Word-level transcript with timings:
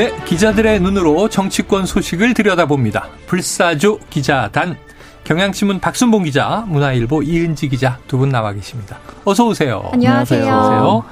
네, 0.00 0.16
기자들의 0.24 0.80
눈으로 0.80 1.28
정치권 1.28 1.84
소식을 1.84 2.32
들여다봅니다. 2.32 3.10
불사조 3.26 3.98
기자단 4.08 4.78
경향신문 5.24 5.80
박순봉 5.80 6.22
기자, 6.24 6.64
문화일보 6.68 7.22
이은지 7.22 7.68
기자 7.68 7.98
두 8.08 8.16
분 8.16 8.30
나와 8.30 8.54
계십니다. 8.54 8.98
어서 9.26 9.44
오세요. 9.44 9.90
안녕하세요. 9.92 10.40
안녕하세요. 10.40 11.04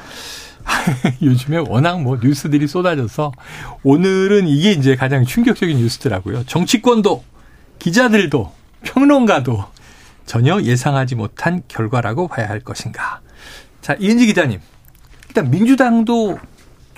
요즘에 1.21 1.59
워낙 1.69 2.01
뭐 2.01 2.17
뉴스들이 2.19 2.67
쏟아져서 2.67 3.33
오늘은 3.83 4.49
이게 4.49 4.73
이제 4.73 4.97
가장 4.97 5.27
충격적인 5.27 5.77
뉴스더라고요. 5.77 6.45
정치권도 6.47 7.23
기자들도 7.79 8.55
평론가도 8.85 9.67
전혀 10.25 10.63
예상하지 10.63 11.15
못한 11.15 11.61
결과라고 11.69 12.27
봐야 12.27 12.49
할 12.49 12.61
것인가. 12.61 13.21
자, 13.83 13.95
이은지 14.01 14.25
기자님. 14.25 14.61
일단 15.29 15.51
민주당도 15.51 16.39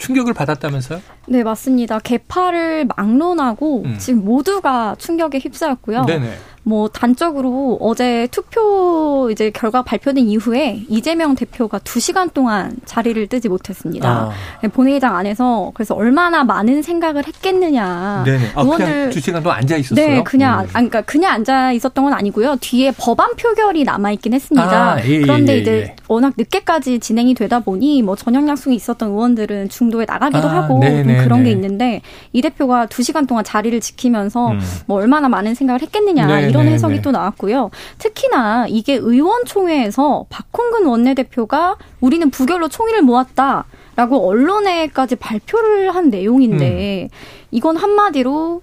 충격을 0.00 0.32
받았다면서요? 0.32 1.00
네, 1.27 1.45
맞습니다. 1.45 1.98
개파를 1.98 2.86
막론하고 2.96 3.82
음. 3.84 3.98
지금 3.98 4.24
모두가 4.24 4.96
충격에 4.98 5.38
휩싸였고요. 5.38 6.06
네네. 6.06 6.32
뭐 6.62 6.88
단적으로 6.88 7.78
어제 7.80 8.28
투표 8.30 9.28
이제 9.32 9.50
결과 9.50 9.82
발표된 9.82 10.28
이후에 10.28 10.82
이재명 10.88 11.34
대표가 11.34 11.78
두 11.78 12.00
시간 12.00 12.28
동안 12.28 12.76
자리를 12.84 13.26
뜨지 13.28 13.48
못했습니다. 13.48 14.08
아. 14.08 14.30
네, 14.62 14.68
본회의장 14.68 15.16
안에서 15.16 15.70
그래서 15.74 15.94
얼마나 15.94 16.44
많은 16.44 16.82
생각을 16.82 17.26
했겠느냐. 17.26 18.24
네네. 18.26 18.50
아, 18.54 18.62
의원들 18.62 19.10
두 19.10 19.20
시간 19.20 19.42
동안 19.42 19.58
앉아 19.58 19.76
있었어요. 19.76 20.06
네, 20.06 20.22
그냥 20.22 20.60
음. 20.60 20.64
아, 20.64 20.72
그러니까 20.72 21.00
그냥 21.02 21.32
앉아 21.32 21.72
있었던 21.72 22.04
건 22.04 22.12
아니고요. 22.12 22.56
뒤에 22.60 22.92
법안 22.92 23.36
표결이 23.36 23.84
남아 23.84 24.12
있긴 24.12 24.34
했습니다. 24.34 24.94
아, 24.94 25.04
예, 25.04 25.08
예 25.08 25.20
그런데 25.22 25.54
예, 25.54 25.56
예, 25.56 25.60
이제 25.60 25.96
워낙 26.08 26.34
늦게까지 26.36 26.98
진행이 26.98 27.34
되다 27.34 27.60
보니 27.60 28.02
뭐 28.02 28.16
저녁 28.16 28.46
약속이 28.46 28.76
있었던 28.76 29.10
의원들은 29.10 29.70
중도에 29.70 30.04
나가기도 30.06 30.46
아, 30.46 30.56
하고 30.56 30.80
좀 30.82 31.06
그런 31.24 31.44
게 31.44 31.50
있는데 31.52 32.02
이 32.32 32.42
대표가 32.42 32.86
두 32.86 33.02
시간 33.02 33.26
동안 33.26 33.44
자리를 33.44 33.80
지키면서 33.80 34.50
음. 34.50 34.60
뭐 34.86 34.98
얼마나 34.98 35.28
많은 35.30 35.54
생각을 35.54 35.80
했겠느냐. 35.80 36.49
네. 36.51 36.52
이런 36.52 36.66
네, 36.66 36.73
해석이 36.73 36.96
네. 36.96 37.02
또 37.02 37.10
나왔고요. 37.10 37.70
특히나 37.98 38.66
이게 38.68 38.95
의원총회에서 38.95 40.26
박홍근 40.29 40.87
원내대표가 40.87 41.76
우리는 42.01 42.30
부결로 42.30 42.68
총의를 42.68 43.02
모았다. 43.02 43.65
라고 43.96 44.29
언론에까지 44.29 45.16
발표를 45.16 45.95
한 45.95 46.09
내용인데 46.09 47.09
음. 47.12 47.16
이건 47.51 47.76
한마디로 47.76 48.62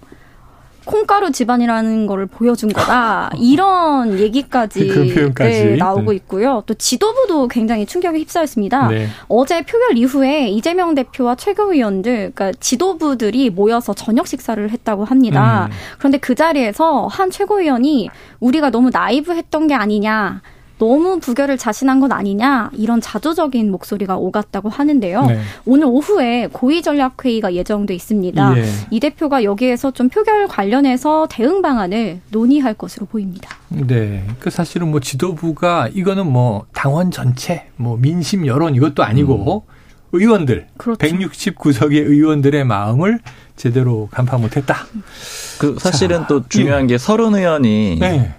콩가루 0.88 1.32
집안이라는 1.32 2.08
거를 2.08 2.26
보여준 2.26 2.72
거다. 2.72 3.30
이런 3.38 4.18
얘기까지 4.18 5.34
네, 5.36 5.76
나오고 5.76 6.12
네. 6.12 6.16
있고요. 6.16 6.64
또 6.66 6.74
지도부도 6.74 7.48
굉장히 7.50 7.86
충격에 7.86 8.18
휩싸였습니다. 8.20 8.88
네. 8.88 9.08
어제 9.28 9.62
표결 9.62 9.98
이후에 9.98 10.48
이재명 10.48 10.96
대표와 10.96 11.36
최고위원들, 11.36 12.32
그러니까 12.34 12.52
지도부들이 12.60 13.50
모여서 13.50 13.94
저녁 13.94 14.28
식사를 14.28 14.68
했다고 14.70 15.06
합니다. 15.06 15.68
음. 15.70 15.76
그런데 16.00 16.18
그 16.18 16.34
자리에서 16.34 17.08
한 17.08 17.30
최고위원이 17.30 18.10
우리가 18.40 18.72
너무 18.72 18.90
나이브했던 18.92 19.68
게 19.68 19.74
아니냐. 19.76 20.42
너무 20.78 21.20
부결을 21.20 21.58
자신한 21.58 22.00
건 22.00 22.12
아니냐 22.12 22.70
이런 22.74 23.02
자조적인 23.02 23.72
목소리가 23.72 24.18
오갔다고 24.18 24.70
하는데요. 24.70 25.26
네. 25.26 25.40
오늘 25.66 25.88
오후에 25.88 26.50
고위 26.52 26.82
전략 26.82 27.24
회의가 27.24 27.54
예정돼 27.54 27.94
있습니다. 27.96 28.58
예. 28.58 28.66
이 28.92 29.00
대표가 29.00 29.44
여기에서 29.44 29.92
좀 29.92 30.10
표결 30.10 30.48
관련해서 30.48 31.28
대응 31.30 31.62
방안을 31.62 32.22
논의할 32.30 32.74
것으로 32.74 33.06
보입니다. 33.06 33.50
네, 33.70 34.26
그 34.40 34.50
사실은 34.50 34.92
뭐 34.92 35.00
지도부가 35.00 35.90
이거는 35.94 36.32
뭐 36.32 36.66
당원 36.74 37.12
전체, 37.12 37.68
뭐 37.76 37.98
민심 37.98 38.46
여론 38.46 38.76
이것도 38.76 39.04
아니고 39.04 39.66
음. 39.68 39.78
의원들 40.14 40.68
그렇죠. 40.78 41.00
169석의 41.00 41.94
의원들의 41.94 42.64
마음을 42.64 43.20
제대로 43.56 44.08
간파 44.12 44.38
못했다. 44.38 44.86
그 45.60 45.76
사실은 45.80 46.22
자, 46.22 46.28
또 46.28 46.48
중요한 46.48 46.88
게 46.88 46.98
서른 46.98 47.36
의원이 47.36 47.98
네. 48.00 48.34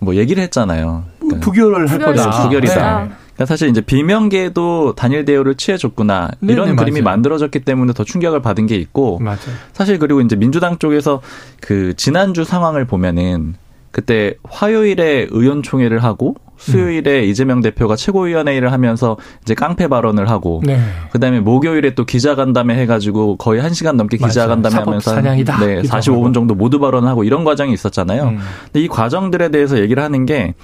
뭐 0.00 0.16
얘기를 0.16 0.42
했잖아요. 0.42 1.04
그러니까 1.28 1.40
부결을 1.40 1.90
할 1.90 1.98
거다. 1.98 2.42
부결이다. 2.42 3.04
네. 3.04 3.10
그러니까 3.34 3.46
사실 3.46 3.68
이제 3.68 3.80
비명계도 3.80 4.94
단일 4.94 5.24
대우를 5.24 5.56
취해줬구나 5.56 6.30
네네, 6.40 6.52
이런 6.52 6.68
네, 6.70 6.76
그림이 6.76 7.02
맞아요. 7.02 7.16
만들어졌기 7.16 7.60
때문에 7.60 7.92
더 7.92 8.04
충격을 8.04 8.42
받은 8.42 8.66
게 8.66 8.76
있고 8.76 9.18
맞아요. 9.18 9.38
사실 9.72 9.98
그리고 9.98 10.20
이제 10.20 10.36
민주당 10.36 10.78
쪽에서 10.78 11.20
그 11.60 11.94
지난주 11.96 12.44
상황을 12.44 12.84
보면은 12.84 13.54
그때 13.90 14.34
화요일에 14.48 15.28
의원총회를 15.30 16.02
하고 16.02 16.34
수요일에 16.56 17.20
음. 17.20 17.24
이재명 17.28 17.60
대표가 17.60 17.96
최고위원회의를 17.96 18.72
하면서 18.72 19.16
이제 19.42 19.54
깡패 19.54 19.88
발언을 19.88 20.30
하고 20.30 20.62
네. 20.64 20.80
그다음에 21.10 21.40
목요일에 21.40 21.94
또 21.94 22.04
기자간담회 22.04 22.74
해가지고 22.76 23.36
거의 23.36 23.62
1 23.62 23.74
시간 23.74 23.96
넘게 23.96 24.16
기자간담회 24.16 24.76
하면서 24.76 25.10
사냥이다. 25.12 25.58
네 25.58 25.82
45분 25.82 26.32
정도 26.34 26.54
모두 26.54 26.78
발언하고 26.78 27.24
이런 27.24 27.44
과정이 27.44 27.72
있었잖아요. 27.72 28.24
음. 28.24 28.38
근데 28.64 28.80
이 28.80 28.88
과정들에 28.88 29.50
대해서 29.50 29.78
얘기를 29.78 30.02
하는 30.02 30.26
게 30.26 30.54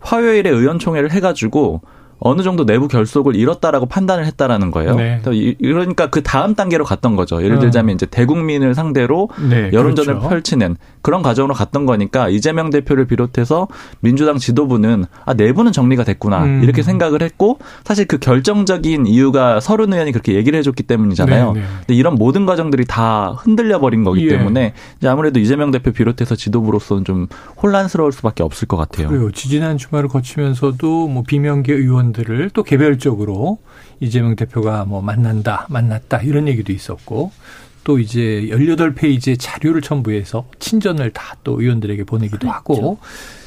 화요일에 0.00 0.50
의원총회를 0.50 1.10
해가지고 1.12 1.82
어느 2.20 2.42
정도 2.42 2.66
내부 2.66 2.88
결속을 2.88 3.36
이뤘다라고 3.36 3.86
판단을 3.86 4.26
했다라는 4.26 4.70
거예요. 4.70 4.96
네. 4.96 5.20
그러니까 5.22 6.10
그 6.10 6.22
다음 6.22 6.54
단계로 6.54 6.84
갔던 6.84 7.16
거죠. 7.16 7.42
예를 7.42 7.56
어. 7.56 7.60
들자면 7.60 7.94
이제 7.94 8.06
대국민을 8.06 8.74
상대로 8.74 9.28
네, 9.48 9.70
여론전을 9.72 10.14
그렇죠. 10.14 10.28
펼치는 10.28 10.76
그런 11.02 11.22
과정으로 11.22 11.54
갔던 11.54 11.86
거니까 11.86 12.28
이재명 12.28 12.70
대표를 12.70 13.06
비롯해서 13.06 13.68
민주당 14.00 14.38
지도부는 14.38 15.04
아 15.24 15.34
내부는 15.34 15.72
정리가 15.72 16.04
됐구나 16.04 16.44
음. 16.44 16.62
이렇게 16.62 16.82
생각을 16.82 17.22
했고 17.22 17.58
사실 17.84 18.06
그 18.06 18.18
결정적인 18.18 19.06
이유가 19.06 19.60
서른 19.60 19.92
의원이 19.92 20.12
그렇게 20.12 20.34
얘기를 20.34 20.58
해줬기 20.58 20.82
때문이잖아요. 20.82 21.52
네, 21.52 21.60
네. 21.60 21.66
근데 21.78 21.94
이런 21.94 22.16
모든 22.16 22.46
과정들이 22.46 22.84
다 22.86 23.36
흔들려 23.38 23.78
버린 23.78 24.02
거기 24.02 24.26
예. 24.26 24.30
때문에 24.30 24.74
이제 24.98 25.08
아무래도 25.08 25.38
이재명 25.38 25.70
대표 25.70 25.92
비롯해서 25.92 26.34
지도부로서는 26.34 27.04
좀 27.04 27.26
혼란스러울 27.62 28.12
수밖에 28.12 28.42
없을 28.42 28.66
것 28.66 28.76
같아요. 28.76 29.08
그래요. 29.08 29.30
지지난 29.30 29.78
주말을 29.78 30.08
거치면서도 30.08 31.08
뭐 31.08 31.22
비명계 31.26 31.72
의원 31.72 32.07
의원들을 32.08 32.50
또 32.50 32.62
개별적으로 32.62 33.58
이재명 34.00 34.36
대표가 34.36 34.84
뭐 34.84 35.02
만난다, 35.02 35.66
만났다 35.68 36.22
이런 36.22 36.48
얘기도 36.48 36.72
있었고 36.72 37.32
또 37.84 37.98
이제 37.98 38.48
18페이지의 38.50 39.36
자료를 39.38 39.80
첨부해서 39.82 40.46
친전을 40.58 41.10
다 41.12 41.28
또 41.44 41.60
의원들에게 41.60 42.04
보내기도 42.04 42.38
그렇죠. 42.40 42.52
하고 42.54 42.98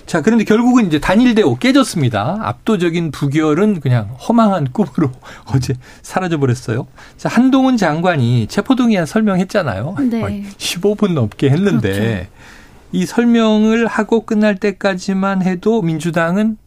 자, 0.08 0.22
그런데 0.22 0.44
결국은 0.44 0.88
이제 0.88 1.00
단일 1.00 1.36
대우 1.36 1.56
깨졌습니다. 1.58 2.40
압도적인 2.42 3.12
부결은 3.12 3.80
그냥 3.80 4.16
허망한 4.28 4.72
꿈으로 4.72 5.12
어제 5.54 5.76
사라져 6.02 6.38
버렸어요. 6.40 6.88
자, 7.18 7.30
한동훈 7.30 7.78
장관이 7.78 8.48
체포동의안 8.48 9.06
설명했잖아요. 9.06 9.96
네. 10.10 10.44
15분 10.58 11.14
넘게 11.14 11.50
했는데 11.50 11.92
그렇죠. 11.92 12.30
이 12.94 13.06
설명을 13.06 13.86
하고 13.88 14.26
끝날 14.26 14.56
때까지만 14.56 15.44
해도 15.44 15.82
민주당은 15.82 16.58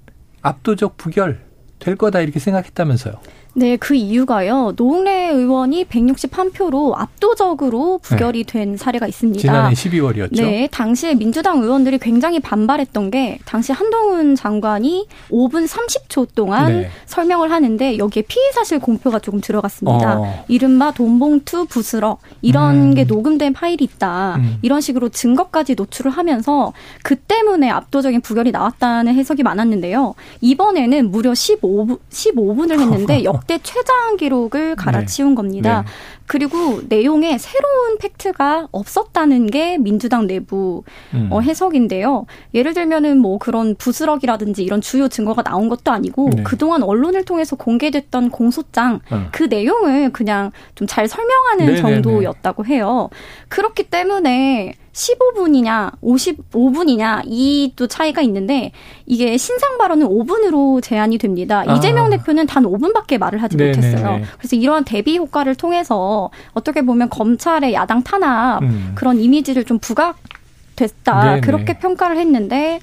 압도적 0.43 0.97
부결 0.97 1.41
될 1.79 1.97
거다 1.97 2.21
이렇게 2.21 2.39
생각했다면서요. 2.39 3.21
네, 3.57 3.77
그 3.77 3.95
이유가요. 3.95 4.73
노웅래 4.77 5.31
의원이 5.31 5.85
161표로 5.85 6.95
압도적으로 6.97 7.99
부결이 8.03 8.45
네. 8.45 8.53
된 8.53 8.77
사례가 8.77 9.07
있습니다. 9.07 9.41
지난해 9.41 9.75
12월이었죠. 9.75 10.37
네, 10.37 10.69
당시에 10.71 11.15
민주당 11.15 11.63
의원들이 11.63 11.99
굉장히 11.99 12.41
반발했던 12.41 13.13
게 13.13 13.39
당시 13.45 13.71
한동훈 13.73 14.35
장관이 14.35 15.07
5분 15.31 15.69
30초 15.69 16.35
동안 16.35 16.73
네. 16.73 16.91
설명을 17.07 17.53
하는데 17.53 17.97
여기에 17.97 18.25
피의 18.27 18.53
사실 18.53 18.81
공표가 18.81 19.21
조금 19.21 19.41
들어갔습니다. 19.41 20.19
어. 20.19 20.45
이른바 20.49 20.91
돈봉투 20.91 21.67
부스럭 21.67 22.19
이런 22.43 22.91
음. 22.91 22.95
게 22.95 23.05
녹음된 23.05 23.53
파일이 23.53 23.85
있다. 23.85 24.37
음. 24.37 24.59
이런 24.63 24.81
식으로 24.81 25.11
증거까지 25.11 25.77
노출을 25.77 26.11
하면서 26.11 26.73
그 27.05 27.15
때문에 27.15 27.71
압도적인 27.71 28.21
부결이 28.21 28.51
나왔다는 28.51 29.15
해석이 29.15 29.45
많았는데요. 29.45 30.15
이번에는 30.41 31.11
무려 31.13 31.31
15분 31.33 32.01
15분을 32.11 32.81
했는데 32.83 33.23
역 33.23 33.44
역대 33.45 33.59
최장 33.63 34.17
기록을 34.17 34.75
갈아치운 34.75 35.31
네. 35.31 35.35
겁니다. 35.35 35.83
네. 35.83 35.89
그리고 36.27 36.81
내용에 36.89 37.37
새로운 37.37 37.99
팩트가 37.99 38.69
없었다는 38.73 39.49
게 39.49 39.77
민주당 39.77 40.27
내부 40.27 40.83
음. 41.13 41.29
어, 41.31 41.41
해석인데요. 41.41 42.25
예를 42.55 42.73
들면은 42.73 43.19
뭐 43.19 43.39
그런 43.39 43.75
부스럭이라든지 43.77 44.65
이런 44.65 44.81
주요 44.81 45.09
증거가 45.09 45.43
나온 45.43 45.69
것도 45.69 45.93
아니고 45.93 46.31
네. 46.35 46.43
그동안 46.43 46.83
언론을 46.83 47.25
통해서 47.25 47.55
공개됐던 47.57 48.31
공소장 48.31 49.01
어. 49.11 49.29
그 49.33 49.45
내용을 49.45 50.11
그냥 50.11 50.51
좀 50.75 50.85
잘 50.95 51.09
설명하는 51.09 51.67
네네네. 51.67 51.83
정도였다고 52.03 52.67
해요. 52.67 53.09
그렇기 53.49 53.85
때문에 53.85 54.75
15분이냐 54.95 56.01
55분이냐 56.01 57.23
이 57.27 57.73
또 57.77 57.87
차이가 57.87 58.23
있는데 58.23 58.71
이게 59.07 59.37
신상 59.37 59.77
발언은 59.79 60.07
5분으로 60.07 60.83
제한이 60.83 61.19
됩니다. 61.19 61.65
아. 61.67 61.75
이재명 61.75 62.11
대표는 62.11 62.47
단 62.47 62.65
5분밖에 62.65 63.19
말을 63.19 63.43
하지 63.43 63.57
네네네. 63.57 63.77
못했어요. 63.77 64.21
그래서 64.39 64.57
이러한 64.57 64.85
대비 64.85 65.19
효과를 65.19 65.55
통해서 65.57 66.31
어떻게 66.53 66.83
보면 66.83 67.09
검찰의 67.11 67.75
야당 67.75 68.03
탄압 68.03 68.63
음. 68.63 68.93
그런 68.95 69.19
이미지를 69.19 69.65
좀 69.65 69.79
부각됐다 69.81 71.25
네네. 71.25 71.41
그렇게 71.41 71.79
평가를 71.79 72.17
했는데 72.19 72.81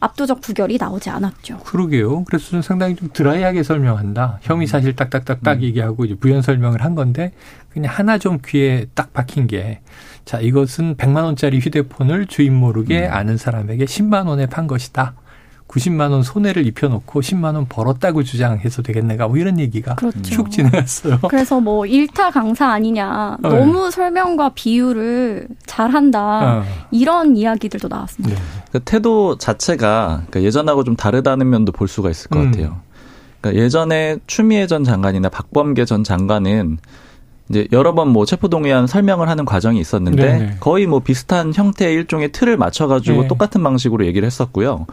압도적 0.00 0.40
부결이 0.40 0.76
나오지 0.78 1.10
않았죠. 1.10 1.58
그러게요. 1.64 2.22
그래서 2.24 2.50
좀 2.50 2.62
상당히 2.62 2.94
좀 2.94 3.08
드라이하게 3.12 3.62
설명한다. 3.64 4.38
혐의 4.42 4.66
사실 4.68 4.94
딱딱딱딱 4.94 5.58
음. 5.58 5.62
얘기하고 5.62 6.04
이제 6.04 6.14
부연 6.14 6.42
설명을 6.42 6.84
한 6.84 6.94
건데 6.94 7.32
그냥 7.70 7.92
하나 7.92 8.18
좀 8.18 8.38
귀에 8.46 8.86
딱 8.94 9.12
박힌 9.12 9.46
게 9.48 9.80
자, 10.28 10.40
이것은 10.40 10.96
100만 10.96 11.24
원짜리 11.24 11.58
휴대폰을 11.58 12.26
주인 12.26 12.54
모르게 12.54 13.06
음. 13.06 13.14
아는 13.14 13.38
사람에게 13.38 13.86
10만 13.86 14.28
원에 14.28 14.44
판 14.44 14.66
것이다. 14.66 15.14
90만 15.68 16.10
원 16.10 16.22
손해를 16.22 16.66
입혀놓고 16.66 17.22
10만 17.22 17.54
원 17.54 17.64
벌었다고 17.66 18.22
주장해서 18.24 18.82
되겠네가 18.82 19.26
뭐 19.26 19.38
이런 19.38 19.58
얘기가 19.58 19.94
그렇죠. 19.94 20.20
쭉 20.20 20.50
지나갔어요. 20.50 21.20
그래서 21.30 21.60
뭐 21.60 21.86
일타 21.86 22.30
강사 22.30 22.68
아니냐 22.68 23.38
네. 23.40 23.48
너무 23.48 23.90
설명과 23.90 24.50
비유를 24.50 25.48
잘한다 25.64 26.58
어. 26.58 26.64
이런 26.90 27.34
이야기들도 27.34 27.88
나왔습니다. 27.88 28.38
네. 28.38 28.42
그 28.70 28.80
태도 28.80 29.38
자체가 29.38 30.24
그러니까 30.28 30.42
예전하고 30.42 30.84
좀 30.84 30.94
다르다는 30.94 31.48
면도 31.48 31.72
볼 31.72 31.88
수가 31.88 32.10
있을 32.10 32.28
것 32.28 32.40
음. 32.40 32.50
같아요. 32.50 32.80
그러니까 33.40 33.62
예전에 33.62 34.18
추미애 34.26 34.66
전 34.66 34.84
장관이나 34.84 35.30
박범계 35.30 35.86
전 35.86 36.04
장관은 36.04 36.76
이제 37.50 37.68
여러 37.72 37.94
번 37.94 38.08
뭐 38.08 38.24
체포동의안 38.24 38.86
설명을 38.86 39.28
하는 39.28 39.44
과정이 39.44 39.80
있었는데 39.80 40.22
네네. 40.22 40.56
거의 40.60 40.86
뭐 40.86 41.00
비슷한 41.00 41.52
형태의 41.54 41.94
일종의 41.94 42.32
틀을 42.32 42.56
맞춰가지고 42.56 43.22
네. 43.22 43.28
똑같은 43.28 43.62
방식으로 43.62 44.06
얘기를 44.06 44.26
했었고요. 44.26 44.86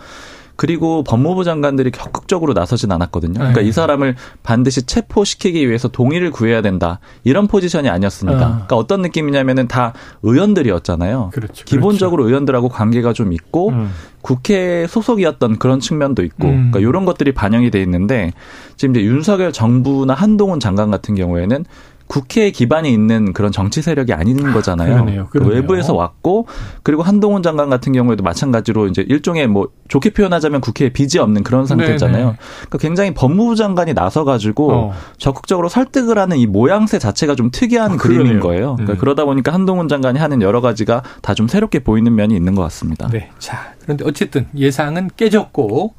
그리고 0.58 1.04
법무부 1.04 1.44
장관들이 1.44 1.92
적극적으로 1.92 2.54
나서진 2.54 2.92
않았거든요. 2.92 3.34
그러니까 3.34 3.62
네. 3.62 3.68
이 3.68 3.72
사람을 3.72 4.16
반드시 4.44 4.84
체포시키기 4.84 5.68
위해서 5.68 5.90
동의를 5.90 6.32
구해야 6.32 6.62
된다. 6.62 7.00
이런 7.26 7.48
포지션이 7.48 7.90
아니었습니다. 7.90 8.40
아. 8.40 8.50
그러니까 8.52 8.76
어떤 8.78 9.02
느낌이냐면은 9.02 9.68
다 9.68 9.94
의원들이었잖아요. 10.24 11.32
그렇죠, 11.34 11.66
기본적으로 11.66 12.24
그렇죠. 12.24 12.30
의원들하고 12.30 12.70
관계가 12.70 13.12
좀 13.12 13.34
있고 13.34 13.70
음. 13.70 13.92
국회 14.22 14.88
소속이었던 14.88 15.60
그런 15.60 15.80
측면도 15.82 16.24
있고 16.24 16.48
음. 16.48 16.72
그러니까 16.72 16.80
이런 16.80 17.06
것들이 17.06 17.34
반영이 17.34 17.70
돼 17.70 17.82
있는데 17.82 18.32
지금 18.78 18.96
이제 18.96 19.04
윤석열 19.06 19.52
정부나 19.52 20.14
한동훈 20.14 20.60
장관 20.62 20.90
같은 20.90 21.16
경우에는 21.16 21.66
국회에 22.08 22.52
기반이 22.52 22.92
있는 22.92 23.34
그런 23.34 23.52
정치 23.52 23.82
세력이 23.82 24.14
아닌 24.14 24.52
거잖아요. 24.54 24.94
그러네요. 24.94 25.26
그 25.28 25.40
그러네요. 25.40 25.56
외부에서 25.56 25.94
왔고 25.94 26.48
그리고 26.84 27.04
한동훈 27.04 27.44
장관 27.44 27.70
같은 27.70 27.94
경우에도 27.94 28.24
마찬가지로 28.24 28.88
이제 28.88 29.04
일종의 29.08 29.48
뭐 29.48 29.70
좋게 29.88 30.12
표현하자면 30.12 30.62
국회에 30.62 30.90
빚이 30.90 31.20
없는 31.20 31.44
그런 31.44 31.66
상태잖아요. 31.66 32.26
네네. 32.26 32.38
그러니까 32.38 32.78
굉장히 32.80 33.14
법무부 33.14 33.56
장관이 33.56 33.94
나서 33.94 34.24
가지고 34.24 34.72
어. 34.74 34.94
적극적으로 35.18 35.70
설득을 35.70 36.18
하는 36.18 36.38
이 36.38 36.46
모양새 36.48 37.00
자체가 37.00 37.36
좀 37.36 37.50
특이한 37.52 37.94
아, 37.94 37.98
그림인 37.98 38.40
거예요. 38.40 38.76
그러니까 38.76 38.94
음. 38.94 38.98
그러다 38.98 39.26
보니까 39.26 39.54
한동훈 39.54 39.88
장관이 39.88 40.18
하는 40.20 40.42
여러 40.42 40.60
가지가 40.62 41.04
다 41.22 41.36
좀 41.36 41.50
새롭게 41.50 41.80
보이는 41.80 42.16
면이 42.16 42.34
있는 42.34 42.56
것 42.56 42.62
같습니다. 42.64 43.10
네. 43.10 43.30
자, 43.40 43.74
그런데 43.82 44.06
어쨌든 44.08 44.48
예상은 44.56 45.10
깨졌고 45.18 45.94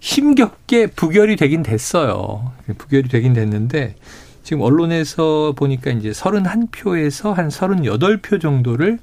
힘겹게 0.00 0.88
부결이 0.88 1.36
되긴 1.36 1.62
됐어요. 1.62 2.52
부결이 2.76 3.08
되긴 3.08 3.32
됐는데 3.32 3.94
지금 4.48 4.62
언론에서 4.62 5.52
보니까 5.54 5.90
이제 5.90 6.10
31표에서 6.10 7.34
한 7.34 7.48
38표 7.48 8.40
정도를 8.40 8.98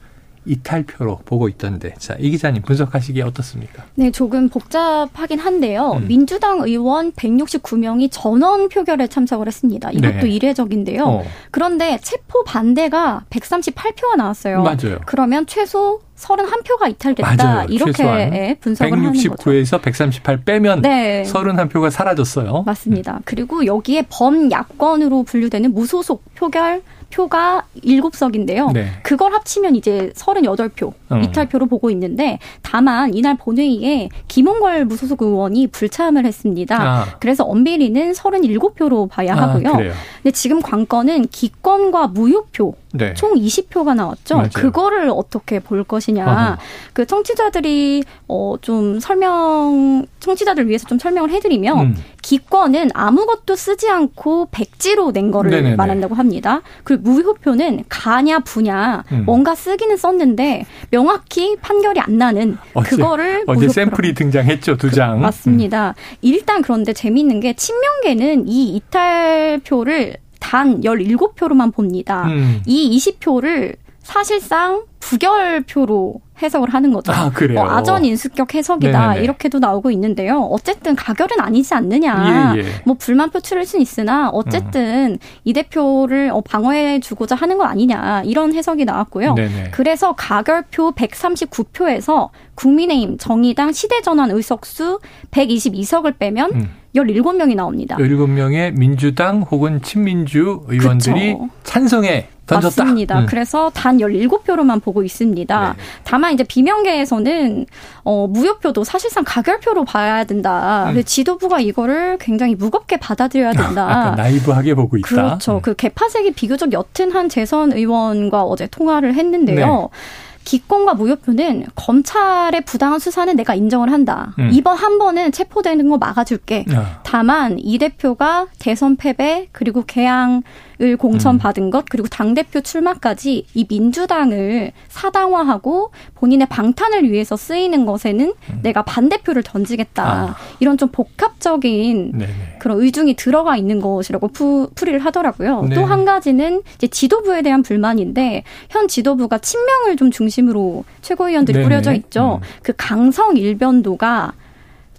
이탈표로 0.46 1.20
보고 1.26 1.48
있던데. 1.50 1.94
자, 1.98 2.16
이 2.20 2.30
기자님 2.30 2.62
분석하시기에 2.64 3.24
어떻습니까? 3.24 3.84
네, 3.96 4.12
조금 4.12 4.50
복잡하긴 4.50 5.40
한데요. 5.40 6.00
음. 6.02 6.08
민주당 6.08 6.62
의원 6.62 7.12
169명이 7.14 8.10
전원 8.12 8.70
표결에 8.70 9.08
참석을 9.08 9.48
했습니다. 9.48 9.92
이것도 9.92 10.26
네. 10.26 10.30
이례적인데요. 10.30 11.04
어. 11.04 11.24
그런데 11.52 11.98
체포 12.02 12.44
반대가 12.44 13.24
138표가 13.30 14.16
나왔어요. 14.18 14.64
맞아요. 14.64 15.00
그러면 15.06 15.46
최소 15.46 16.02
31표가 16.18 16.90
이탈됐다. 16.92 17.36
맞아요. 17.44 17.68
이렇게 17.70 18.04
예, 18.04 18.58
분석을 18.62 18.92
하는 18.92 19.12
거죠. 19.12 19.32
169에서 19.32 19.82
138 19.82 20.44
빼면 20.44 20.82
네. 20.82 21.24
31표가 21.24 21.90
사라졌어요. 21.90 22.64
맞습니다. 22.66 23.20
그리고 23.26 23.66
여기에 23.66 24.06
범야권으로 24.10 25.24
분류되는 25.24 25.74
무소속 25.74 26.24
표결 26.36 26.82
표가 27.10 27.64
7석인데요. 27.84 28.74
네. 28.74 28.88
그걸 29.04 29.34
합치면 29.34 29.76
이제 29.76 30.12
38표 30.16 30.94
음. 31.12 31.24
이탈표로 31.24 31.68
보고 31.68 31.90
있는데 31.90 32.40
다만 32.62 33.14
이날 33.14 33.38
본회의에 33.38 34.10
김홍걸 34.28 34.86
무소속 34.86 35.22
의원이 35.22 35.68
불참을 35.68 36.26
했습니다. 36.26 36.82
아. 36.82 37.06
그래서 37.20 37.44
엄비리는 37.44 38.12
37표로 38.12 39.10
봐야 39.10 39.34
아, 39.34 39.50
하고요. 39.50 39.70
아, 39.70 39.78
근데 40.24 40.32
지금 40.32 40.62
관건은 40.62 41.28
기권과 41.28 42.08
무효표 42.08 42.76
네. 42.98 43.14
총 43.14 43.36
20표가 43.36 43.96
나왔죠. 43.96 44.36
맞아요. 44.36 44.50
그거를 44.54 45.10
어떻게 45.10 45.60
볼 45.60 45.84
것이냐. 45.84 46.26
어허. 46.26 46.58
그 46.94 47.06
청취자들이 47.06 48.04
어 48.28 48.56
좀 48.62 49.00
설명 49.00 50.06
청취자들 50.20 50.68
위해서 50.68 50.88
좀 50.88 50.98
설명을 50.98 51.30
해드리면 51.30 51.80
음. 51.80 51.96
기권은 52.22 52.90
아무것도 52.94 53.56
쓰지 53.56 53.90
않고 53.90 54.48
백지로 54.52 55.12
낸 55.12 55.30
거를 55.30 55.52
네네네. 55.52 55.76
말한다고 55.76 56.16
합니다. 56.16 56.62
그리고 56.84 57.04
무효표는 57.04 57.84
가냐 57.88 58.40
부냐 58.40 59.04
음. 59.12 59.24
뭔가 59.26 59.54
쓰기는 59.54 59.96
썼는데 59.98 60.66
명확히 60.90 61.56
판결이 61.58 62.00
안 62.00 62.18
나는 62.18 62.58
어제, 62.74 62.90
그거를 62.96 63.44
어제 63.46 63.68
샘플이 63.70 64.16
등장했죠 64.16 64.78
두 64.78 64.90
장. 64.90 65.18
그, 65.18 65.22
맞습니다. 65.22 65.90
음. 65.90 66.16
일단 66.22 66.62
그런데 66.62 66.94
재미있는 66.94 67.40
게 67.40 67.54
친명계는 67.54 68.48
이 68.48 68.76
이탈표를 68.76 70.18
단 70.56 70.80
17표로만 70.80 71.74
봅니다. 71.74 72.28
음. 72.28 72.62
이 72.66 72.98
20표를 72.98 73.76
사실상 74.00 74.86
부결표로 75.06 76.16
해석을 76.42 76.74
하는 76.74 76.92
거죠. 76.92 77.12
아, 77.14 77.30
그래요? 77.30 77.60
어, 77.60 77.70
아전 77.70 78.04
인수격 78.04 78.56
해석이다. 78.56 79.08
네네네. 79.08 79.24
이렇게도 79.24 79.60
나오고 79.60 79.92
있는데요. 79.92 80.42
어쨌든 80.52 80.96
가결은 80.96 81.40
아니지 81.40 81.74
않느냐. 81.76 82.54
예, 82.56 82.60
예. 82.60 82.66
뭐 82.86 82.96
불만 83.00 83.30
표출할 83.30 83.66
수는 83.66 83.82
있으나 83.82 84.30
어쨌든 84.30 85.12
음. 85.12 85.18
이 85.44 85.54
대표를 85.54 86.32
어, 86.34 86.42
방어해 86.42 87.00
주고자 87.00 87.36
하는 87.36 87.58
거 87.58 87.66
아니냐. 87.66 88.24
이런 88.26 88.54
해석이 88.54 88.84
나왔고요. 88.84 89.36
네네. 89.36 89.72
그래서 89.72 90.14
가결표 90.14 90.94
139표에서 90.94 92.30
국민의힘, 92.56 93.18
정의당, 93.18 93.72
시대전환 93.72 94.32
의석수 94.32 95.00
122석을 95.32 96.18
빼면 96.18 96.52
음. 96.54 96.70
17명이 96.96 97.56
나옵니다. 97.56 97.98
17명의 97.98 98.72
민주당 98.78 99.42
혹은 99.42 99.82
친민주 99.82 100.64
의원들이 100.68 101.34
그쵸. 101.34 101.50
찬성에 101.64 102.30
던졌다. 102.46 102.84
맞습니다. 102.84 103.20
음. 103.22 103.26
그래서 103.26 103.70
단 103.74 103.98
17표로만 103.98 104.82
보고 104.82 105.04
있습니다. 105.04 105.74
네. 105.78 105.84
다만 106.04 106.34
이제 106.34 106.44
비명계에서는 106.44 107.66
어, 108.04 108.28
무효표도 108.28 108.84
사실상 108.84 109.24
가결표로 109.26 109.86
봐야 109.86 110.24
된다. 110.24 110.92
음. 110.92 111.04
지도부가 111.04 111.60
이거를 111.60 112.18
굉장히 112.20 112.56
무겁게 112.56 112.98
받아들여야 112.98 113.54
된다. 113.54 113.88
아, 113.88 114.16
나이브하게 114.16 114.76
보고 114.76 114.98
있다. 114.98 115.08
그렇죠. 115.08 115.56
음. 115.56 115.62
그 115.62 115.74
개파색이 115.76 116.34
비교적 116.34 116.72
옅은 116.72 117.12
한 117.12 117.30
재선 117.30 117.74
의원과 117.74 118.44
어제 118.44 118.68
통화를 118.68 119.16
했는데요. 119.16 119.90
네. 119.92 119.98
기권과 120.46 120.94
무효표는 120.94 121.66
검찰의 121.76 122.62
부당한 122.62 123.00
수사는 123.00 123.36
내가 123.36 123.56
인정을 123.56 123.92
한다. 123.92 124.34
음. 124.40 124.50
이번 124.54 124.78
한 124.78 125.00
번은 125.00 125.32
체포되는 125.32 125.90
거 125.90 125.98
막아줄게. 125.98 126.66
아. 126.74 127.00
다만 127.04 127.58
이 127.60 127.78
대표가 127.80 128.48
대선 128.60 128.96
패배 128.96 129.50
그리고 129.52 129.84
개항 129.86 130.44
을 130.82 130.98
공천받은 130.98 131.64
음. 131.64 131.70
것 131.70 131.86
그리고 131.90 132.10
당 132.10 132.34
대표 132.34 132.60
출마까지 132.60 133.46
이 133.54 133.66
민주당을 133.70 134.74
사당화하고 134.90 135.92
본인의 136.16 136.48
방탄을 136.50 137.10
위해서 137.10 137.38
쓰이는 137.38 137.86
것에는 137.86 138.34
음. 138.50 138.60
내가 138.62 138.82
반대표를 138.82 139.44
던지겠다 139.44 140.04
아. 140.04 140.36
이런 140.60 140.78
좀 140.78 140.90
복합적인 140.90 142.12
네네. 142.18 142.34
그런 142.60 142.82
의중이 142.82 143.16
들어가 143.16 143.56
있는 143.56 143.80
것이라고 143.80 144.28
푸, 144.30 144.70
풀이를 144.76 145.00
하더라고요. 145.00 145.62
네. 145.70 145.76
또한 145.76 146.04
가지는 146.04 146.62
이제 146.76 146.88
지도부에 146.88 147.42
대한 147.42 147.64
불만인데 147.64 148.44
현 148.70 148.90
지도부가 148.90 149.38
친명을 149.38 149.96
좀 149.96 150.12
중심으로 150.12 150.84
최고위원들이 151.02 151.54
네네. 151.54 151.64
꾸려져 151.64 151.94
있죠. 151.94 152.42
음. 152.42 152.48
그 152.64 152.74
강성 152.76 153.38
일변도가 153.38 154.34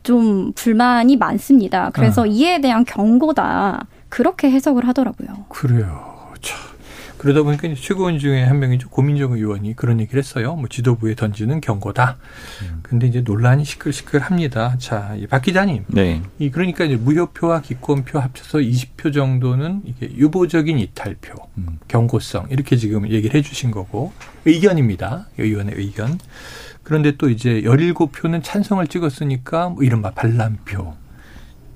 좀 0.03 0.53
불만이 0.55 1.17
많습니다. 1.17 1.91
그래서 1.93 2.23
아. 2.23 2.27
이에 2.27 2.61
대한 2.61 2.85
경고다. 2.85 3.87
그렇게 4.09 4.51
해석을 4.51 4.87
하더라고요. 4.89 5.47
그래요. 5.49 6.33
참. 6.41 6.77
그러다 7.19 7.43
보니까 7.43 7.69
최고원 7.75 8.19
중에 8.19 8.45
한 8.45 8.59
명이죠. 8.59 8.91
고민정 8.91 9.33
의원이 9.33 9.75
그런 9.75 10.01
얘기를 10.01 10.19
했어요. 10.19 10.55
뭐 10.55 10.69
지도부에 10.69 11.15
던지는 11.15 11.61
경고다. 11.61 12.19
음. 12.63 12.81
근데 12.83 13.07
이제 13.07 13.23
논란이 13.23 13.65
시끌시끌합니다. 13.65 14.77
자, 14.79 15.17
박 15.31 15.43
기자님. 15.43 15.85
네. 15.89 16.23
이 16.39 16.51
그러니까 16.51 16.85
이제 16.85 16.97
무효표와 16.97 17.63
기권표 17.63 18.19
합쳐서 18.19 18.59
20표 18.59 19.13
정도는 19.15 19.83
이게 19.85 20.15
유보적인 20.15 20.79
이탈표, 20.79 21.35
음. 21.59 21.79
경고성 21.89 22.49
이렇게 22.51 22.77
지금 22.77 23.09
얘기를 23.11 23.37
해 23.37 23.43
주신 23.43 23.71
거고 23.71 24.13
의견입니다. 24.45 25.27
의원의 25.39 25.75
의견. 25.77 26.19
그런데 26.83 27.17
또 27.17 27.29
이제 27.31 27.63
17표는 27.63 28.45
찬성을 28.45 28.87
찍었으니까 28.87 29.71
뭐 29.71 29.83
이른바 29.83 30.11
반란표. 30.11 31.06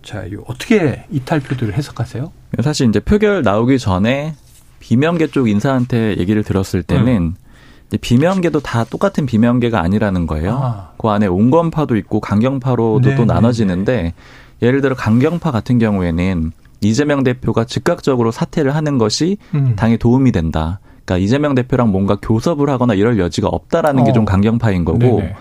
자, 0.02 0.24
이거 0.24 0.42
어떻게 0.46 1.04
이탈표들을 1.10 1.74
해석하세요? 1.74 2.32
사실 2.62 2.88
이제 2.88 3.00
표결 3.00 3.42
나오기 3.42 3.78
전에 3.78 4.34
비명계 4.80 5.28
쪽 5.28 5.48
인사한테 5.48 6.16
얘기를 6.18 6.42
들었을 6.42 6.82
때는 6.82 7.16
음. 7.16 7.34
비명계도 8.00 8.60
다 8.60 8.84
똑같은 8.84 9.26
비명계가 9.26 9.80
아니라는 9.80 10.26
거예요. 10.26 10.58
아. 10.62 10.90
그 10.96 11.08
안에 11.08 11.26
온건파도 11.26 11.96
있고 11.96 12.20
강경파로도 12.20 13.08
네또 13.08 13.24
네, 13.24 13.34
나눠지는데 13.34 14.02
네. 14.02 14.14
예를 14.62 14.80
들어 14.80 14.94
강경파 14.94 15.50
같은 15.50 15.78
경우에는 15.78 16.52
이재명 16.82 17.24
대표가 17.24 17.64
즉각적으로 17.64 18.30
사퇴를 18.30 18.74
하는 18.74 18.98
것이 18.98 19.38
음. 19.54 19.74
당에 19.76 19.96
도움이 19.96 20.32
된다. 20.32 20.80
그러니까 21.04 21.18
이재명 21.18 21.54
대표랑 21.54 21.90
뭔가 21.90 22.16
교섭을 22.20 22.70
하거나 22.70 22.94
이럴 22.94 23.18
여지가 23.18 23.48
없다라는 23.48 24.02
어. 24.02 24.06
게좀 24.06 24.24
강경파인 24.24 24.84
거고 24.84 24.98
네네. 24.98 25.34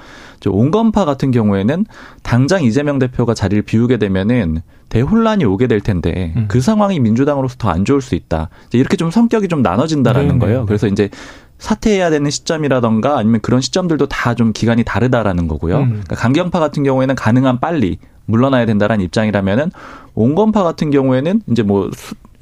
온건파 0.47 1.03
같은 1.05 1.31
경우에는 1.31 1.85
당장 2.23 2.63
이재명 2.63 2.99
대표가 2.99 3.33
자리를 3.33 3.63
비우게 3.63 3.97
되면은 3.97 4.61
대혼란이 4.89 5.43
오게 5.45 5.67
될 5.67 5.81
텐데 5.81 6.33
음. 6.35 6.45
그 6.47 6.61
상황이 6.61 6.99
민주당으로서 6.99 7.55
더 7.57 7.69
안 7.69 7.83
좋을 7.85 8.01
수 8.01 8.15
있다. 8.15 8.49
이렇게 8.73 8.95
좀 8.97 9.11
성격이 9.11 9.47
좀 9.47 9.61
나눠진다라는 9.61 10.27
네네. 10.29 10.39
거예요. 10.39 10.65
그래서 10.65 10.87
이제 10.87 11.09
사퇴해야 11.59 12.09
되는 12.09 12.31
시점이라던가 12.31 13.17
아니면 13.17 13.41
그런 13.41 13.59
시점들도 13.61 14.07
다 14.07 14.33
좀 14.33 14.53
기간이 14.53 14.83
다르다라는 14.85 15.47
거고요. 15.47 15.79
음. 15.79 15.89
그러니까 15.89 16.15
강경파 16.15 16.59
같은 16.59 16.83
경우에는 16.83 17.15
가능한 17.15 17.59
빨리 17.59 17.97
물러나야 18.25 18.65
된다라는 18.65 19.03
입장이라면은 19.05 19.71
온건파 20.15 20.63
같은 20.63 20.89
경우에는 20.91 21.41
이제 21.51 21.63
뭐 21.63 21.89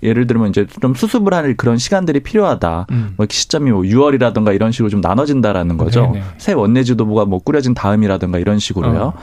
예를 0.04 0.28
들면 0.28 0.50
이제 0.50 0.68
좀 0.82 0.94
수습을 0.94 1.34
할 1.34 1.56
그런 1.56 1.78
시간들이 1.78 2.20
필요하다. 2.20 2.88
음. 2.92 3.14
뭐 3.18 3.26
시점이 3.30 3.72
뭐 3.72 3.82
6월이라든가 3.82 4.54
이런 4.54 4.72
식으로 4.72 4.90
좀 4.90 5.02
나눠진다라는 5.02 5.78
거죠. 5.78 6.12
네네. 6.14 6.24
새 6.38 6.54
원내 6.54 6.84
지도부가 6.84 7.26
뭐 7.26 7.40
꾸려진 7.40 7.74
다음이라든가 7.74 8.38
이런 8.38 8.60
식으로요. 8.60 9.00
어. 9.00 9.14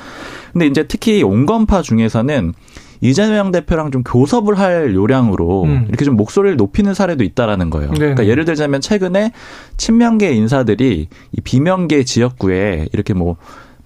근데 0.53 0.67
이제 0.67 0.85
특히 0.87 1.23
온건파 1.23 1.83
중에서는 1.83 2.55
이재명 3.01 3.51
대표랑 3.51 3.91
좀 3.91 4.03
교섭을 4.03 4.59
할 4.59 4.95
요량으로 4.95 5.65
음. 5.65 5.85
이렇게 5.89 6.05
좀 6.05 6.17
목소리를 6.17 6.57
높이는 6.57 6.95
사례도 6.95 7.23
있다라는 7.23 7.71
거예요. 7.71 7.89
네네. 7.91 7.99
그러니까 7.99 8.27
예를 8.27 8.45
들자면 8.45 8.81
최근에 8.81 9.33
친명계 9.77 10.33
인사들이 10.33 11.09
이 11.33 11.41
비명계 11.43 12.05
지역구에 12.05 12.89
이렇게 12.93 13.13
뭐 13.15 13.37